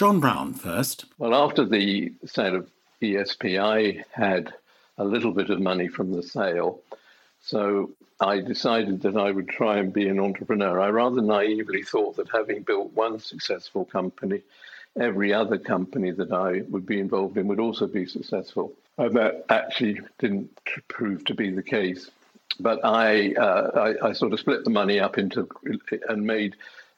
John 0.00 0.18
Brown 0.18 0.54
first. 0.54 1.04
Well, 1.18 1.34
after 1.34 1.62
the 1.62 2.14
sale 2.24 2.56
of 2.56 2.70
ESP, 3.02 3.60
I 3.60 4.02
had 4.18 4.50
a 4.96 5.04
little 5.04 5.30
bit 5.30 5.50
of 5.50 5.60
money 5.60 5.88
from 5.88 6.10
the 6.10 6.22
sale. 6.22 6.80
So 7.42 7.90
I 8.18 8.40
decided 8.40 9.02
that 9.02 9.18
I 9.18 9.30
would 9.30 9.50
try 9.50 9.76
and 9.76 9.92
be 9.92 10.08
an 10.08 10.18
entrepreneur. 10.18 10.80
I 10.80 10.88
rather 10.88 11.20
naively 11.20 11.82
thought 11.82 12.16
that 12.16 12.30
having 12.30 12.62
built 12.62 12.94
one 12.94 13.18
successful 13.18 13.84
company, 13.84 14.40
every 14.98 15.34
other 15.34 15.58
company 15.58 16.12
that 16.12 16.32
I 16.32 16.62
would 16.70 16.86
be 16.86 16.98
involved 16.98 17.36
in 17.36 17.46
would 17.48 17.60
also 17.60 17.86
be 17.86 18.06
successful. 18.06 18.72
Uh, 18.96 19.10
that 19.10 19.44
actually 19.50 20.00
didn't 20.18 20.48
prove 20.88 21.26
to 21.26 21.34
be 21.34 21.50
the 21.50 21.62
case. 21.62 22.10
But 22.58 22.82
I, 22.86 23.34
uh, 23.34 23.94
I, 24.02 24.08
I, 24.08 24.12
sort 24.14 24.32
of 24.32 24.40
split 24.40 24.64
the 24.64 24.70
money 24.70 24.98
up 24.98 25.18
into 25.18 25.46
and 26.08 26.26
made 26.26 26.56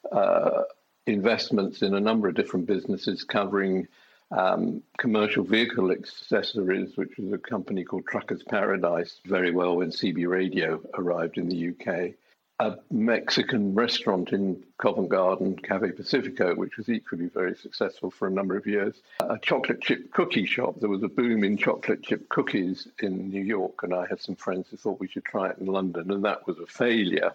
uh, 0.09 0.63
investments 1.05 1.81
in 1.81 1.93
a 1.93 1.99
number 1.99 2.27
of 2.27 2.35
different 2.35 2.65
businesses 2.65 3.23
covering 3.23 3.87
um, 4.31 4.81
commercial 4.97 5.43
vehicle 5.43 5.91
accessories, 5.91 6.97
which 6.97 7.17
was 7.17 7.31
a 7.33 7.37
company 7.37 7.83
called 7.83 8.07
Truckers 8.07 8.43
Paradise, 8.43 9.19
very 9.25 9.51
well 9.51 9.77
when 9.77 9.91
CB 9.91 10.27
Radio 10.27 10.81
arrived 10.95 11.37
in 11.37 11.47
the 11.49 11.69
UK. 11.69 12.13
A 12.59 12.77
Mexican 12.91 13.75
restaurant 13.75 14.31
in 14.31 14.63
Covent 14.77 15.09
Garden, 15.09 15.55
Cafe 15.57 15.91
Pacifico, 15.91 16.55
which 16.55 16.77
was 16.77 16.87
equally 16.87 17.27
very 17.27 17.55
successful 17.55 18.09
for 18.09 18.27
a 18.27 18.31
number 18.31 18.55
of 18.55 18.65
years. 18.65 19.01
A 19.19 19.37
chocolate 19.39 19.81
chip 19.81 20.11
cookie 20.13 20.45
shop. 20.45 20.79
There 20.79 20.89
was 20.89 21.03
a 21.03 21.07
boom 21.07 21.43
in 21.43 21.57
chocolate 21.57 22.03
chip 22.03 22.29
cookies 22.29 22.87
in 23.01 23.29
New 23.29 23.43
York, 23.43 23.83
and 23.83 23.93
I 23.93 24.05
had 24.07 24.21
some 24.21 24.35
friends 24.35 24.67
who 24.69 24.77
thought 24.77 24.99
we 24.99 25.07
should 25.07 25.25
try 25.25 25.49
it 25.49 25.57
in 25.57 25.65
London, 25.65 26.09
and 26.11 26.23
that 26.23 26.47
was 26.47 26.57
a 26.59 26.67
failure 26.67 27.33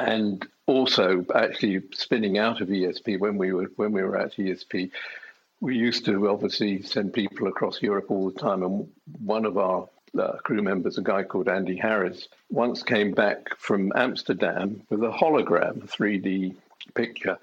and 0.00 0.46
also 0.66 1.24
actually 1.34 1.82
spinning 1.92 2.38
out 2.38 2.60
of 2.60 2.68
ESP 2.68 3.18
when 3.18 3.36
we 3.36 3.52
were 3.52 3.70
when 3.76 3.92
we 3.92 4.02
were 4.02 4.16
at 4.16 4.36
ESP, 4.36 4.90
we 5.60 5.76
used 5.76 6.04
to 6.06 6.28
obviously 6.28 6.82
send 6.82 7.12
people 7.12 7.48
across 7.48 7.82
Europe 7.82 8.10
all 8.10 8.30
the 8.30 8.38
time, 8.38 8.62
and 8.62 8.88
one 9.20 9.44
of 9.44 9.58
our 9.58 9.88
uh, 10.18 10.32
crew 10.38 10.62
members, 10.62 10.98
a 10.98 11.02
guy 11.02 11.22
called 11.22 11.48
Andy 11.48 11.76
Harris, 11.76 12.28
once 12.48 12.82
came 12.82 13.12
back 13.12 13.56
from 13.58 13.92
Amsterdam 13.94 14.82
with 14.90 15.02
a 15.02 15.10
hologram, 15.10 15.84
a 15.84 15.86
3D 15.86 16.56
picture, 16.94 17.38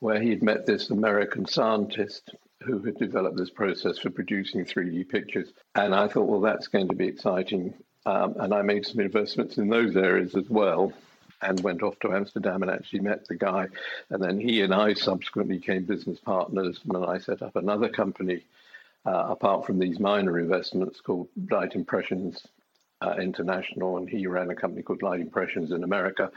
where 0.00 0.20
he'd 0.20 0.42
met 0.42 0.66
this 0.66 0.90
American 0.90 1.46
scientist 1.46 2.34
who 2.60 2.78
had 2.82 2.96
developed 2.98 3.36
this 3.36 3.50
process 3.50 3.98
for 3.98 4.10
producing 4.10 4.64
3D 4.64 5.08
pictures. 5.08 5.52
And 5.74 5.94
I 5.94 6.08
thought, 6.08 6.28
well, 6.28 6.40
that's 6.40 6.68
going 6.68 6.88
to 6.88 6.94
be 6.94 7.08
exciting. 7.08 7.74
Um, 8.06 8.36
and 8.38 8.54
I 8.54 8.62
made 8.62 8.86
some 8.86 9.00
investments 9.00 9.58
in 9.58 9.68
those 9.68 9.96
areas 9.96 10.34
as 10.34 10.48
well 10.48 10.92
and 11.44 11.60
went 11.60 11.82
off 11.82 11.98
to 12.00 12.12
Amsterdam 12.12 12.62
and 12.62 12.70
actually 12.70 13.00
met 13.00 13.28
the 13.28 13.36
guy. 13.36 13.68
And 14.10 14.22
then 14.22 14.40
he 14.40 14.62
and 14.62 14.74
I 14.74 14.94
subsequently 14.94 15.58
became 15.58 15.84
business 15.84 16.18
partners. 16.18 16.80
And 16.88 17.04
I 17.04 17.18
set 17.18 17.42
up 17.42 17.56
another 17.56 17.88
company, 17.88 18.42
uh, 19.06 19.26
apart 19.28 19.66
from 19.66 19.78
these 19.78 20.00
minor 20.00 20.38
investments, 20.38 21.00
called 21.00 21.28
Light 21.50 21.74
Impressions 21.74 22.46
uh, 23.02 23.14
International. 23.18 23.98
And 23.98 24.08
he 24.08 24.26
ran 24.26 24.50
a 24.50 24.54
company 24.54 24.82
called 24.82 25.02
Light 25.02 25.20
Impressions 25.20 25.70
in 25.70 25.84
America. 25.84 26.30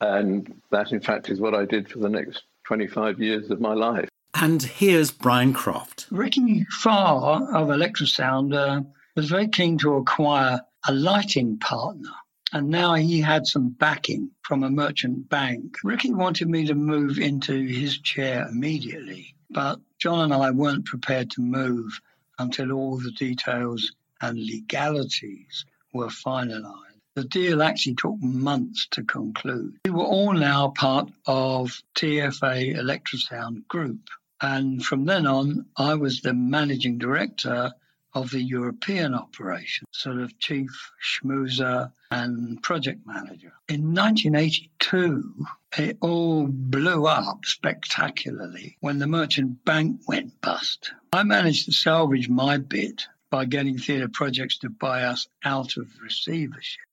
And 0.00 0.60
that, 0.70 0.92
in 0.92 1.00
fact, 1.00 1.28
is 1.28 1.40
what 1.40 1.54
I 1.54 1.64
did 1.64 1.88
for 1.88 1.98
the 1.98 2.08
next 2.08 2.44
25 2.64 3.20
years 3.20 3.50
of 3.50 3.60
my 3.60 3.74
life. 3.74 4.08
And 4.34 4.62
here's 4.62 5.10
Brian 5.10 5.54
Croft. 5.54 6.06
Ricky 6.10 6.66
Farr 6.82 7.42
of 7.54 7.68
Electrosound 7.68 8.54
uh, 8.54 8.82
was 9.14 9.30
very 9.30 9.48
keen 9.48 9.78
to 9.78 9.94
acquire 9.94 10.60
a 10.86 10.92
lighting 10.92 11.58
partner 11.58 12.10
and 12.56 12.70
now 12.70 12.94
he 12.94 13.20
had 13.20 13.46
some 13.46 13.68
backing 13.68 14.30
from 14.40 14.62
a 14.62 14.70
merchant 14.70 15.28
bank. 15.28 15.76
Ricky 15.84 16.10
wanted 16.10 16.48
me 16.48 16.64
to 16.68 16.74
move 16.74 17.18
into 17.18 17.52
his 17.52 17.98
chair 17.98 18.48
immediately, 18.48 19.34
but 19.50 19.78
John 19.98 20.20
and 20.20 20.32
I 20.32 20.52
weren't 20.52 20.86
prepared 20.86 21.32
to 21.32 21.42
move 21.42 22.00
until 22.38 22.72
all 22.72 22.96
the 22.96 23.10
details 23.10 23.92
and 24.22 24.38
legalities 24.38 25.66
were 25.92 26.06
finalized. 26.06 27.02
The 27.14 27.24
deal 27.24 27.62
actually 27.62 27.96
took 27.96 28.22
months 28.22 28.86
to 28.92 29.04
conclude. 29.04 29.76
We 29.84 29.90
were 29.90 30.04
all 30.04 30.32
now 30.32 30.68
part 30.68 31.10
of 31.26 31.82
TFA 31.94 32.74
Electrosound 32.74 33.68
Group. 33.68 34.08
And 34.40 34.82
from 34.82 35.04
then 35.04 35.26
on, 35.26 35.66
I 35.76 35.96
was 35.96 36.22
the 36.22 36.32
managing 36.32 36.96
director 36.96 37.72
of 38.16 38.30
the 38.30 38.42
European 38.42 39.14
operation, 39.14 39.86
sort 39.90 40.16
of 40.16 40.38
chief 40.38 40.70
schmoozer 41.04 41.92
and 42.10 42.62
project 42.62 43.06
manager. 43.06 43.52
In 43.68 43.92
1982, 43.92 45.46
it 45.76 45.98
all 46.00 46.46
blew 46.46 47.06
up 47.06 47.44
spectacularly 47.44 48.78
when 48.80 48.98
the 48.98 49.06
merchant 49.06 49.62
bank 49.66 50.00
went 50.08 50.40
bust. 50.40 50.92
I 51.12 51.24
managed 51.24 51.66
to 51.66 51.72
salvage 51.72 52.30
my 52.30 52.56
bit 52.56 53.06
by 53.28 53.44
getting 53.44 53.76
theatre 53.76 54.08
projects 54.08 54.56
to 54.60 54.70
buy 54.70 55.02
us 55.02 55.28
out 55.44 55.76
of 55.76 55.86
receivership. 56.02 56.84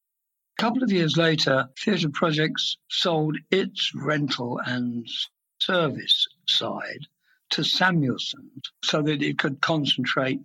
A 0.60 0.62
couple 0.62 0.84
of 0.84 0.92
years 0.92 1.16
later, 1.16 1.70
Theatre 1.80 2.10
Projects 2.10 2.76
sold 2.90 3.38
its 3.50 3.96
rental 3.96 4.60
and 4.66 5.08
service 5.62 6.28
side 6.50 7.08
to 7.52 7.64
Samuelson's 7.64 8.74
so 8.84 9.02
that 9.04 9.22
it 9.22 9.40
could 9.40 9.62
concentrate 9.62 10.42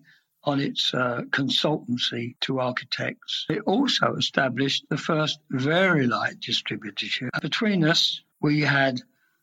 on 0.48 0.60
its 0.60 0.94
uh, 0.94 1.20
consultancy 1.28 2.34
to 2.40 2.58
architects. 2.58 3.44
It 3.50 3.60
also 3.66 4.14
established 4.14 4.86
the 4.88 4.96
first 4.96 5.38
Vari-Lite 5.50 6.40
distributorship. 6.40 7.28
Between 7.42 7.84
us, 7.84 8.22
we 8.40 8.62
had 8.62 8.98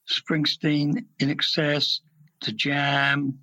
Springsteen, 0.10 1.06
INXS, 1.20 2.00
The 2.44 2.52
Jam, 2.54 3.38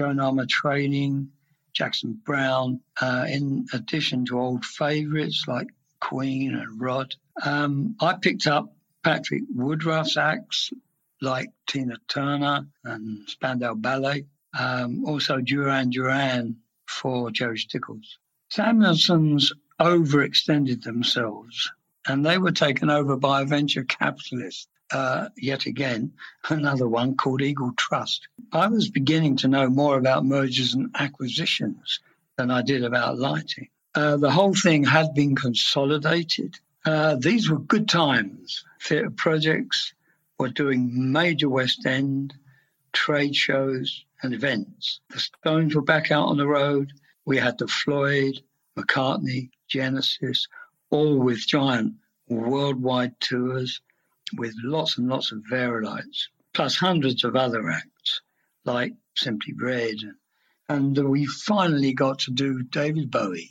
Joan 0.00 0.16
Armatrading, 0.16 1.28
Jackson 1.72 2.20
Browne, 2.24 2.80
uh, 3.00 3.26
in 3.28 3.66
addition 3.72 4.26
to 4.26 4.40
old 4.40 4.64
favourites 4.64 5.44
like 5.46 5.68
Queen 6.00 6.52
and 6.56 6.80
Rod. 6.80 7.14
Um, 7.44 7.94
I 8.00 8.14
picked 8.14 8.48
up 8.48 8.74
Patrick 9.04 9.42
Woodruff's 9.54 10.16
acts 10.16 10.72
like 11.20 11.50
Tina 11.68 11.98
Turner 12.08 12.66
and 12.82 13.28
Spandau 13.28 13.74
Ballet. 13.74 14.26
Um, 14.58 15.04
also 15.06 15.38
Duran 15.40 15.90
Duran 15.90 16.56
for 16.92 17.30
Gerry 17.30 17.58
Stickells. 17.58 18.18
Samuelson's 18.50 19.52
overextended 19.80 20.82
themselves 20.82 21.72
and 22.06 22.24
they 22.24 22.38
were 22.38 22.52
taken 22.52 22.90
over 22.90 23.16
by 23.16 23.42
a 23.42 23.44
venture 23.44 23.84
capitalist. 23.84 24.68
Uh, 24.90 25.28
yet 25.36 25.66
again, 25.66 26.12
another 26.48 26.88
one 26.88 27.16
called 27.16 27.42
Eagle 27.42 27.72
Trust. 27.76 28.28
I 28.52 28.66
was 28.68 28.90
beginning 28.90 29.36
to 29.38 29.48
know 29.48 29.68
more 29.68 29.96
about 29.96 30.24
mergers 30.24 30.74
and 30.74 30.94
acquisitions 30.98 32.00
than 32.36 32.50
I 32.50 32.62
did 32.62 32.84
about 32.84 33.18
lighting. 33.18 33.68
Uh, 33.94 34.16
the 34.16 34.30
whole 34.30 34.54
thing 34.54 34.84
had 34.84 35.14
been 35.14 35.34
consolidated. 35.34 36.58
Uh, 36.84 37.16
these 37.16 37.48
were 37.48 37.58
good 37.58 37.88
times. 37.88 38.64
Theatre 38.82 39.10
projects 39.10 39.94
were 40.38 40.48
doing 40.48 41.12
major 41.12 41.48
West 41.48 41.86
End 41.86 42.34
trade 42.92 43.34
shows 43.34 44.04
and 44.22 44.34
events. 44.34 45.00
The 45.10 45.20
Stones 45.20 45.74
were 45.74 45.82
back 45.82 46.10
out 46.10 46.28
on 46.28 46.36
the 46.36 46.46
road. 46.46 46.92
We 47.24 47.38
had 47.38 47.58
the 47.58 47.68
Floyd, 47.68 48.42
McCartney, 48.76 49.50
Genesis, 49.68 50.48
all 50.90 51.18
with 51.18 51.46
giant 51.46 51.94
worldwide 52.28 53.18
tours 53.20 53.80
with 54.36 54.54
lots 54.62 54.98
and 54.98 55.08
lots 55.08 55.32
of 55.32 55.42
Vari-Lites, 55.48 56.28
plus 56.52 56.76
hundreds 56.76 57.24
of 57.24 57.36
other 57.36 57.70
acts 57.70 58.20
like 58.64 58.94
Simply 59.14 59.54
Red. 59.54 59.96
And 60.68 60.96
we 61.08 61.26
finally 61.26 61.92
got 61.92 62.20
to 62.20 62.30
do 62.30 62.62
David 62.62 63.10
Bowie. 63.10 63.50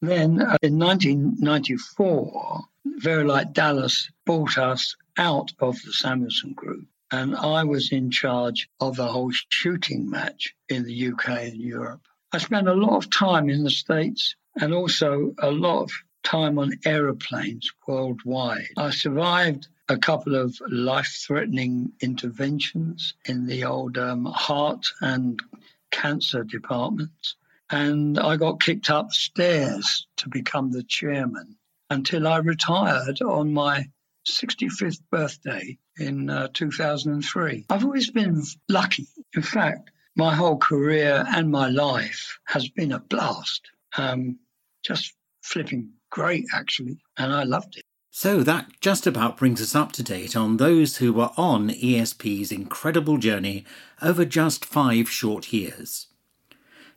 Then 0.00 0.40
uh, 0.40 0.56
in 0.62 0.78
1994, 0.78 2.60
Vari-Lite 2.84 3.52
Dallas 3.52 4.10
bought 4.24 4.56
us 4.56 4.96
out 5.16 5.52
of 5.58 5.76
the 5.84 5.92
Samuelson 5.92 6.52
Group. 6.54 6.86
And 7.12 7.34
I 7.36 7.64
was 7.64 7.92
in 7.92 8.10
charge 8.10 8.68
of 8.78 8.96
the 8.96 9.06
whole 9.08 9.32
shooting 9.50 10.08
match 10.08 10.54
in 10.68 10.84
the 10.84 11.08
UK 11.08 11.28
and 11.28 11.56
Europe. 11.56 12.02
I 12.32 12.38
spent 12.38 12.68
a 12.68 12.74
lot 12.74 12.96
of 12.96 13.10
time 13.10 13.50
in 13.50 13.64
the 13.64 13.70
States 13.70 14.36
and 14.56 14.72
also 14.72 15.34
a 15.38 15.50
lot 15.50 15.82
of 15.82 15.92
time 16.22 16.58
on 16.58 16.78
aeroplanes 16.84 17.72
worldwide. 17.86 18.68
I 18.76 18.90
survived 18.90 19.66
a 19.88 19.98
couple 19.98 20.36
of 20.36 20.56
life 20.68 21.24
threatening 21.26 21.92
interventions 22.00 23.14
in 23.24 23.46
the 23.46 23.64
old 23.64 23.98
um, 23.98 24.24
heart 24.26 24.86
and 25.00 25.42
cancer 25.90 26.44
departments. 26.44 27.36
And 27.70 28.18
I 28.18 28.36
got 28.36 28.60
kicked 28.60 28.88
upstairs 28.88 30.06
to 30.18 30.28
become 30.28 30.70
the 30.70 30.84
chairman 30.84 31.56
until 31.88 32.28
I 32.28 32.38
retired 32.38 33.20
on 33.20 33.52
my 33.52 33.90
65th 34.28 35.00
birthday 35.10 35.78
in 36.00 36.30
uh, 36.30 36.48
2003. 36.54 37.66
I've 37.70 37.84
always 37.84 38.10
been 38.10 38.42
lucky. 38.68 39.06
In 39.34 39.42
fact, 39.42 39.90
my 40.16 40.34
whole 40.34 40.58
career 40.58 41.24
and 41.28 41.50
my 41.50 41.68
life 41.68 42.38
has 42.46 42.68
been 42.68 42.92
a 42.92 42.98
blast. 42.98 43.70
Um, 43.96 44.38
just 44.82 45.14
flipping 45.42 45.90
great, 46.10 46.46
actually, 46.52 46.98
and 47.16 47.32
I 47.32 47.44
loved 47.44 47.76
it. 47.76 47.84
So 48.10 48.42
that 48.42 48.66
just 48.80 49.06
about 49.06 49.36
brings 49.36 49.62
us 49.62 49.74
up 49.74 49.92
to 49.92 50.02
date 50.02 50.34
on 50.34 50.56
those 50.56 50.96
who 50.96 51.12
were 51.12 51.30
on 51.36 51.70
ESP's 51.70 52.50
incredible 52.50 53.18
journey 53.18 53.64
over 54.02 54.24
just 54.24 54.64
five 54.64 55.08
short 55.08 55.52
years. 55.52 56.08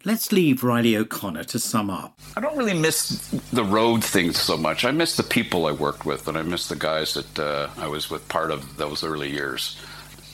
Let's 0.05 0.33
leave 0.33 0.65
Riley 0.65 0.97
O'Connor 0.97 1.45
to 1.45 1.59
sum 1.59 1.89
up. 1.89 2.19
I 2.35 2.41
don't 2.41 2.57
really 2.57 2.77
miss 2.77 3.29
the 3.53 3.63
road 3.63 4.03
things 4.03 4.37
so 4.37 4.57
much. 4.57 4.83
I 4.83 4.91
miss 4.91 5.15
the 5.15 5.23
people 5.23 5.65
I 5.65 5.71
worked 5.71 6.05
with, 6.05 6.27
and 6.27 6.37
I 6.37 6.41
miss 6.41 6.67
the 6.67 6.75
guys 6.75 7.13
that 7.13 7.39
uh, 7.39 7.69
I 7.77 7.87
was 7.87 8.09
with 8.09 8.27
part 8.27 8.51
of 8.51 8.75
those 8.75 9.05
early 9.05 9.31
years. 9.31 9.79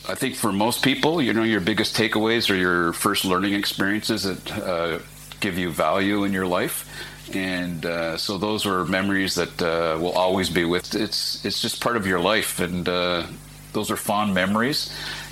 I 0.08 0.16
think 0.16 0.34
for 0.34 0.52
most 0.52 0.84
people, 0.84 1.22
you 1.22 1.34
know, 1.34 1.44
your 1.44 1.62
biggest 1.62 1.96
takeaways 1.96 2.50
are 2.50 2.56
your 2.56 2.94
first 2.94 3.26
learning 3.26 3.54
experiences 3.54 4.24
that 4.24 4.52
uh, 4.58 5.00
give 5.40 5.60
you 5.60 5.70
value 5.70 6.24
in 6.24 6.34
your 6.34 6.48
life. 6.48 6.90
And 7.36 7.86
uh, 7.86 8.18
so 8.18 8.40
those 8.40 8.66
are 8.66 8.86
memories 8.86 9.36
that 9.36 9.62
uh, 9.62 10.00
will 10.02 10.14
always 10.14 10.50
be 10.50 10.66
with. 10.66 10.96
It's 10.96 11.46
it's 11.46 11.62
just 11.62 11.80
part 11.80 11.96
of 11.96 12.08
your 12.08 12.20
life, 12.20 12.60
and 12.60 12.90
uh, 12.90 13.28
those 13.74 13.92
are 13.92 13.98
fond 13.98 14.34
memories 14.34 14.92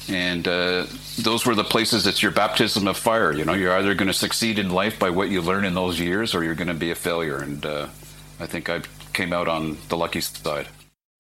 and 0.10 0.48
uh, 0.48 0.86
those 1.20 1.46
were 1.46 1.56
the 1.56 1.64
places 1.64 2.08
it's 2.08 2.24
your 2.24 2.32
baptism 2.32 2.88
of 2.88 2.98
fire 2.98 3.34
you 3.34 3.44
know 3.44 3.54
you're 3.54 3.76
either 3.76 3.94
going 3.94 4.08
to 4.08 4.14
succeed 4.14 4.58
in 4.58 4.70
life 4.70 4.98
by 4.98 5.10
what 5.10 5.30
you 5.30 5.42
learn 5.42 5.66
in 5.66 5.74
those 5.74 6.00
years 6.00 6.34
or 6.34 6.44
you're 6.44 6.56
going 6.56 6.68
to 6.68 6.74
be 6.74 6.92
a 6.92 6.96
failure. 6.96 7.38
And 7.38 7.66
uh, 7.66 7.88
i 8.40 8.46
think 8.46 8.70
i 8.70 8.82
came 9.14 9.34
out 9.34 9.48
on 9.48 9.78
the 9.90 9.98
lucky 9.98 10.22
side. 10.22 10.68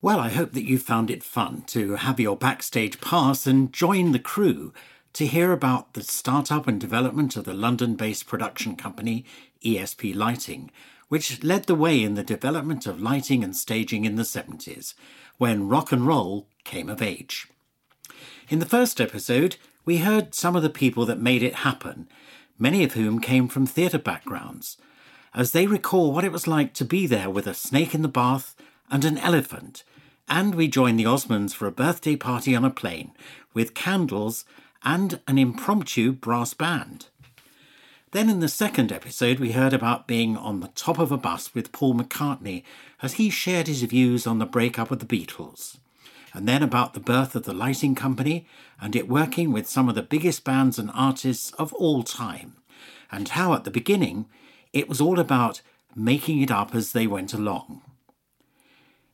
Well 0.01 0.19
i 0.19 0.29
hope 0.29 0.53
that 0.53 0.67
you 0.67 0.77
found 0.77 1.09
it 1.09 1.23
fun 1.23 1.63
to 1.67 1.95
have 1.95 2.19
your 2.19 2.37
backstage 2.37 3.01
pass 3.01 3.47
and 3.47 3.73
join 3.73 4.11
the 4.11 4.19
crew 4.19 4.73
to 5.13 5.25
hear 5.25 5.51
about 5.51 5.93
the 5.93 6.03
startup 6.03 6.67
and 6.67 6.79
development 6.79 7.35
of 7.35 7.45
the 7.45 7.53
london-based 7.53 8.27
production 8.27 8.75
company 8.75 9.25
esp 9.65 10.15
lighting 10.15 10.69
which 11.09 11.43
led 11.43 11.63
the 11.63 11.75
way 11.75 12.03
in 12.03 12.13
the 12.15 12.23
development 12.23 12.85
of 12.85 13.01
lighting 13.01 13.43
and 13.43 13.55
staging 13.55 14.05
in 14.05 14.15
the 14.15 14.23
70s 14.23 14.93
when 15.37 15.67
rock 15.67 15.91
and 15.91 16.05
roll 16.05 16.47
came 16.63 16.89
of 16.89 17.01
age 17.01 17.47
in 18.49 18.59
the 18.59 18.65
first 18.65 19.01
episode, 19.01 19.57
we 19.83 19.97
heard 19.97 20.33
some 20.33 20.55
of 20.55 20.63
the 20.63 20.69
people 20.69 21.05
that 21.05 21.19
made 21.19 21.43
it 21.43 21.55
happen, 21.55 22.07
many 22.57 22.83
of 22.83 22.93
whom 22.93 23.19
came 23.19 23.47
from 23.47 23.65
theatre 23.65 23.97
backgrounds, 23.97 24.77
as 25.33 25.51
they 25.51 25.67
recall 25.67 26.13
what 26.13 26.23
it 26.23 26.31
was 26.31 26.47
like 26.47 26.73
to 26.73 26.85
be 26.85 27.05
there 27.05 27.29
with 27.29 27.45
a 27.45 27.53
snake 27.53 27.93
in 27.93 28.01
the 28.01 28.07
bath 28.07 28.55
and 28.89 29.03
an 29.03 29.17
elephant. 29.17 29.83
And 30.29 30.55
we 30.55 30.67
joined 30.67 30.99
the 30.99 31.05
Osmonds 31.05 31.53
for 31.53 31.67
a 31.67 31.71
birthday 31.71 32.15
party 32.15 32.55
on 32.55 32.63
a 32.63 32.69
plane 32.69 33.11
with 33.53 33.73
candles 33.73 34.45
and 34.83 35.19
an 35.27 35.37
impromptu 35.37 36.13
brass 36.13 36.53
band. 36.53 37.07
Then 38.11 38.29
in 38.29 38.39
the 38.39 38.47
second 38.47 38.93
episode, 38.93 39.39
we 39.39 39.51
heard 39.51 39.73
about 39.73 40.07
being 40.07 40.37
on 40.37 40.61
the 40.61 40.69
top 40.69 40.99
of 40.99 41.11
a 41.11 41.17
bus 41.17 41.53
with 41.53 41.73
Paul 41.73 41.95
McCartney 41.95 42.63
as 43.01 43.13
he 43.13 43.29
shared 43.29 43.67
his 43.67 43.83
views 43.83 44.25
on 44.25 44.39
the 44.39 44.45
breakup 44.45 44.89
of 44.91 44.99
the 44.99 45.05
Beatles 45.05 45.77
and 46.37 46.47
then 46.47 46.61
about 46.61 46.93
the 46.93 46.99
birth 46.99 47.33
of 47.35 47.45
the 47.45 47.53
lighting 47.53 47.95
company 47.95 48.45
and 48.79 48.95
it 48.95 49.09
working 49.09 49.51
with 49.51 49.67
some 49.67 49.89
of 49.89 49.95
the 49.95 50.03
biggest 50.03 50.43
bands 50.43 50.77
and 50.77 50.91
artists 50.93 51.51
of 51.53 51.73
all 51.73 52.03
time, 52.03 52.55
and 53.11 53.29
how 53.29 53.55
at 53.55 53.63
the 53.63 53.71
beginning 53.71 54.27
it 54.71 54.87
was 54.87 55.01
all 55.01 55.19
about 55.19 55.61
making 55.95 56.39
it 56.39 56.51
up 56.51 56.75
as 56.75 56.91
they 56.91 57.07
went 57.07 57.33
along. 57.33 57.81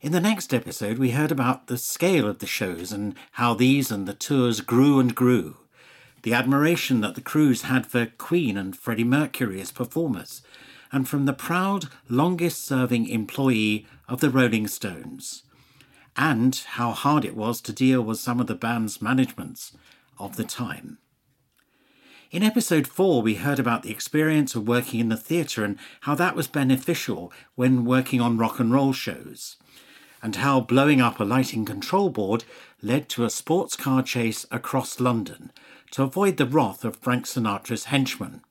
In 0.02 0.12
the 0.12 0.20
next 0.20 0.52
episode, 0.52 0.98
we 0.98 1.12
heard 1.12 1.32
about 1.32 1.68
the 1.68 1.78
scale 1.78 2.28
of 2.28 2.40
the 2.40 2.46
shows 2.46 2.92
and 2.92 3.14
how 3.32 3.54
these 3.54 3.90
and 3.90 4.06
the 4.06 4.12
tours 4.12 4.60
grew 4.60 5.00
and 5.00 5.14
grew, 5.14 5.56
the 6.24 6.34
admiration 6.34 7.00
that 7.00 7.14
the 7.14 7.22
crews 7.22 7.62
had 7.62 7.86
for 7.86 8.04
Queen 8.04 8.58
and 8.58 8.76
Freddie 8.76 9.02
Mercury 9.02 9.62
as 9.62 9.72
performers, 9.72 10.42
and 10.92 11.08
from 11.08 11.24
the 11.24 11.32
proud, 11.32 11.86
longest 12.06 12.66
serving 12.66 13.08
employee 13.08 13.86
of 14.06 14.20
the 14.20 14.28
Rolling 14.28 14.66
Stones, 14.66 15.43
and 16.16 16.56
how 16.70 16.92
hard 16.92 17.24
it 17.24 17.36
was 17.36 17.60
to 17.60 17.72
deal 17.72 18.02
with 18.02 18.18
some 18.18 18.40
of 18.40 18.46
the 18.46 18.54
band's 18.54 19.02
managements 19.02 19.72
of 20.18 20.36
the 20.36 20.44
time. 20.44 20.98
In 22.30 22.42
episode 22.42 22.86
4, 22.86 23.22
we 23.22 23.36
heard 23.36 23.58
about 23.58 23.82
the 23.82 23.90
experience 23.90 24.54
of 24.54 24.66
working 24.66 24.98
in 24.98 25.08
the 25.08 25.16
theatre 25.16 25.64
and 25.64 25.78
how 26.00 26.14
that 26.16 26.34
was 26.34 26.48
beneficial 26.48 27.32
when 27.54 27.84
working 27.84 28.20
on 28.20 28.38
rock 28.38 28.58
and 28.58 28.72
roll 28.72 28.92
shows, 28.92 29.56
and 30.22 30.36
how 30.36 30.60
blowing 30.60 31.00
up 31.00 31.20
a 31.20 31.24
lighting 31.24 31.64
control 31.64 32.10
board 32.10 32.44
led 32.82 33.08
to 33.10 33.24
a 33.24 33.30
sports 33.30 33.76
car 33.76 34.02
chase 34.02 34.46
across 34.50 34.98
London 34.98 35.52
to 35.92 36.02
avoid 36.02 36.36
the 36.36 36.46
wrath 36.46 36.84
of 36.84 36.96
Frank 36.96 37.24
Sinatra's 37.26 37.84
henchmen. 37.84 38.42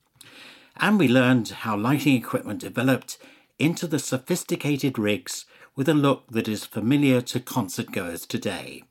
and 0.77 0.97
we 0.97 1.07
learned 1.07 1.49
how 1.49 1.77
lighting 1.77 2.15
equipment 2.15 2.59
developed 2.61 3.17
into 3.59 3.85
the 3.85 3.99
sophisticated 3.99 4.97
rigs 4.97 5.45
with 5.76 5.89
a 5.89 5.93
look 5.93 6.32
that 6.32 6.47
is 6.47 6.65
familiar 6.65 7.21
to 7.21 7.39
concert 7.39 7.91
goers 7.91 8.26
today. 8.26 8.84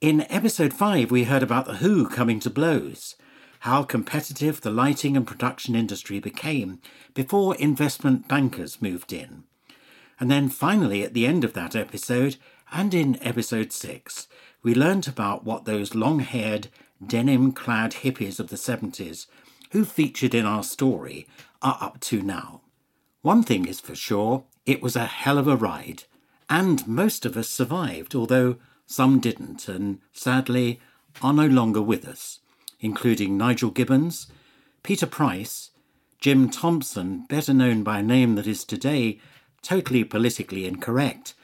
In 0.00 0.26
episode 0.30 0.72
5, 0.72 1.10
we 1.10 1.24
heard 1.24 1.42
about 1.42 1.66
The 1.66 1.76
Who 1.76 2.08
coming 2.08 2.38
to 2.40 2.50
blows, 2.50 3.16
how 3.60 3.82
competitive 3.82 4.60
the 4.60 4.70
lighting 4.70 5.16
and 5.16 5.26
production 5.26 5.74
industry 5.74 6.20
became 6.20 6.80
before 7.14 7.56
investment 7.56 8.28
bankers 8.28 8.80
moved 8.80 9.12
in. 9.12 9.44
And 10.20 10.30
then 10.30 10.48
finally, 10.48 11.02
at 11.02 11.14
the 11.14 11.26
end 11.26 11.44
of 11.44 11.54
that 11.54 11.74
episode, 11.74 12.36
and 12.72 12.94
in 12.94 13.22
episode 13.22 13.72
6, 13.72 14.28
we 14.62 14.74
learnt 14.74 15.08
about 15.08 15.44
what 15.44 15.64
those 15.64 15.94
long 15.94 16.20
haired, 16.20 16.68
denim 17.04 17.52
clad 17.52 17.92
hippies 17.92 18.38
of 18.38 18.48
the 18.48 18.56
70s, 18.56 19.26
who 19.72 19.84
featured 19.84 20.34
in 20.34 20.46
our 20.46 20.62
story, 20.62 21.26
are 21.62 21.78
up 21.80 22.00
to 22.00 22.22
now. 22.22 22.60
One 23.22 23.42
thing 23.42 23.66
is 23.66 23.80
for 23.80 23.94
sure, 23.94 24.44
it 24.66 24.82
was 24.82 24.96
a 24.96 25.06
hell 25.06 25.38
of 25.38 25.46
a 25.48 25.56
ride, 25.56 26.04
and 26.50 26.86
most 26.86 27.24
of 27.24 27.36
us 27.36 27.48
survived, 27.48 28.14
although 28.14 28.56
some 28.86 29.20
didn't, 29.20 29.68
and 29.68 30.00
sadly 30.12 30.80
are 31.22 31.32
no 31.32 31.46
longer 31.46 31.80
with 31.80 32.06
us, 32.06 32.40
including 32.80 33.38
Nigel 33.38 33.70
Gibbons, 33.70 34.26
Peter 34.82 35.06
Price, 35.06 35.70
Jim 36.20 36.50
Thompson, 36.50 37.24
better 37.28 37.54
known 37.54 37.82
by 37.82 38.00
a 38.00 38.02
name 38.02 38.34
that 38.34 38.46
is 38.46 38.64
today 38.64 39.20
totally 39.62 40.04
politically 40.04 40.66
incorrect, 40.66 41.34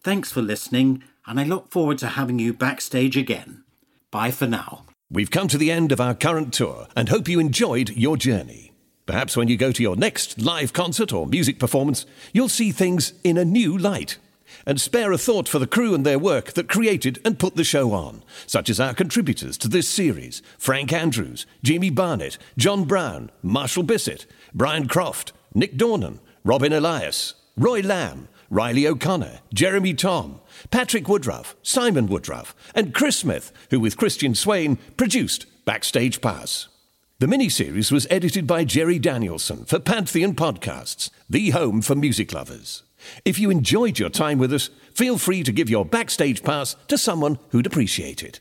thanks 0.00 0.32
for 0.32 0.40
listening, 0.40 1.02
and 1.26 1.38
I 1.38 1.44
look 1.44 1.70
forward 1.70 1.98
to 1.98 2.08
having 2.08 2.38
you 2.38 2.54
backstage 2.54 3.16
again. 3.16 3.64
Bye 4.10 4.30
for 4.30 4.46
now. 4.46 4.86
We've 5.10 5.30
come 5.30 5.48
to 5.48 5.58
the 5.58 5.70
end 5.70 5.92
of 5.92 6.00
our 6.00 6.14
current 6.14 6.54
tour 6.54 6.86
and 6.96 7.08
hope 7.08 7.28
you 7.28 7.38
enjoyed 7.38 7.90
your 7.90 8.16
journey. 8.16 8.67
Perhaps 9.08 9.38
when 9.38 9.48
you 9.48 9.56
go 9.56 9.72
to 9.72 9.82
your 9.82 9.96
next 9.96 10.38
live 10.38 10.74
concert 10.74 11.14
or 11.14 11.26
music 11.26 11.58
performance, 11.58 12.04
you'll 12.34 12.50
see 12.50 12.70
things 12.70 13.14
in 13.24 13.38
a 13.38 13.44
new 13.44 13.76
light. 13.76 14.18
And 14.66 14.78
spare 14.78 15.12
a 15.12 15.16
thought 15.16 15.48
for 15.48 15.58
the 15.58 15.66
crew 15.66 15.94
and 15.94 16.04
their 16.04 16.18
work 16.18 16.52
that 16.52 16.68
created 16.68 17.18
and 17.24 17.38
put 17.38 17.56
the 17.56 17.64
show 17.64 17.92
on, 17.92 18.22
such 18.46 18.68
as 18.68 18.78
our 18.78 18.92
contributors 18.92 19.56
to 19.58 19.68
this 19.68 19.88
series 19.88 20.42
Frank 20.58 20.92
Andrews, 20.92 21.46
Jamie 21.62 21.88
Barnett, 21.88 22.36
John 22.58 22.84
Brown, 22.84 23.30
Marshall 23.42 23.82
Bissett, 23.82 24.26
Brian 24.52 24.86
Croft, 24.86 25.32
Nick 25.54 25.78
Dornan, 25.78 26.18
Robin 26.44 26.74
Elias, 26.74 27.32
Roy 27.56 27.80
Lamb, 27.80 28.28
Riley 28.50 28.86
O'Connor, 28.86 29.38
Jeremy 29.54 29.94
Tom, 29.94 30.42
Patrick 30.70 31.08
Woodruff, 31.08 31.56
Simon 31.62 32.08
Woodruff, 32.08 32.54
and 32.74 32.92
Chris 32.92 33.16
Smith, 33.16 33.52
who 33.70 33.80
with 33.80 33.96
Christian 33.96 34.34
Swain 34.34 34.76
produced 34.98 35.46
Backstage 35.64 36.20
Pass. 36.20 36.68
The 37.20 37.26
miniseries 37.26 37.90
was 37.90 38.06
edited 38.10 38.46
by 38.46 38.62
Jerry 38.62 39.00
Danielson 39.00 39.64
for 39.64 39.80
Pantheon 39.80 40.36
Podcasts, 40.36 41.10
the 41.28 41.50
home 41.50 41.82
for 41.82 41.96
music 41.96 42.32
lovers. 42.32 42.84
If 43.24 43.40
you 43.40 43.50
enjoyed 43.50 43.98
your 43.98 44.08
time 44.08 44.38
with 44.38 44.52
us, 44.52 44.70
feel 44.94 45.18
free 45.18 45.42
to 45.42 45.50
give 45.50 45.68
your 45.68 45.84
Backstage 45.84 46.44
Pass 46.44 46.76
to 46.86 46.96
someone 46.96 47.40
who'd 47.48 47.66
appreciate 47.66 48.22
it. 48.22 48.38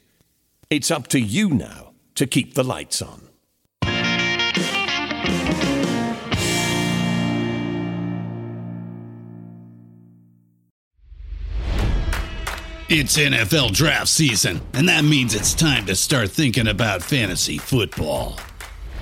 It's 0.69 0.91
up 0.91 1.07
to 1.07 1.19
you 1.19 1.49
now 1.49 1.93
to 2.13 2.27
keep 2.27 2.53
the 2.53 2.63
lights 2.63 3.01
on. 3.01 3.23
It's 12.89 13.17
NFL 13.17 13.71
draft 13.71 14.09
season, 14.09 14.61
and 14.73 14.87
that 14.87 15.03
means 15.03 15.33
it's 15.33 15.55
time 15.55 15.87
to 15.87 15.95
start 15.95 16.29
thinking 16.29 16.67
about 16.67 17.01
fantasy 17.01 17.57
football. 17.57 18.39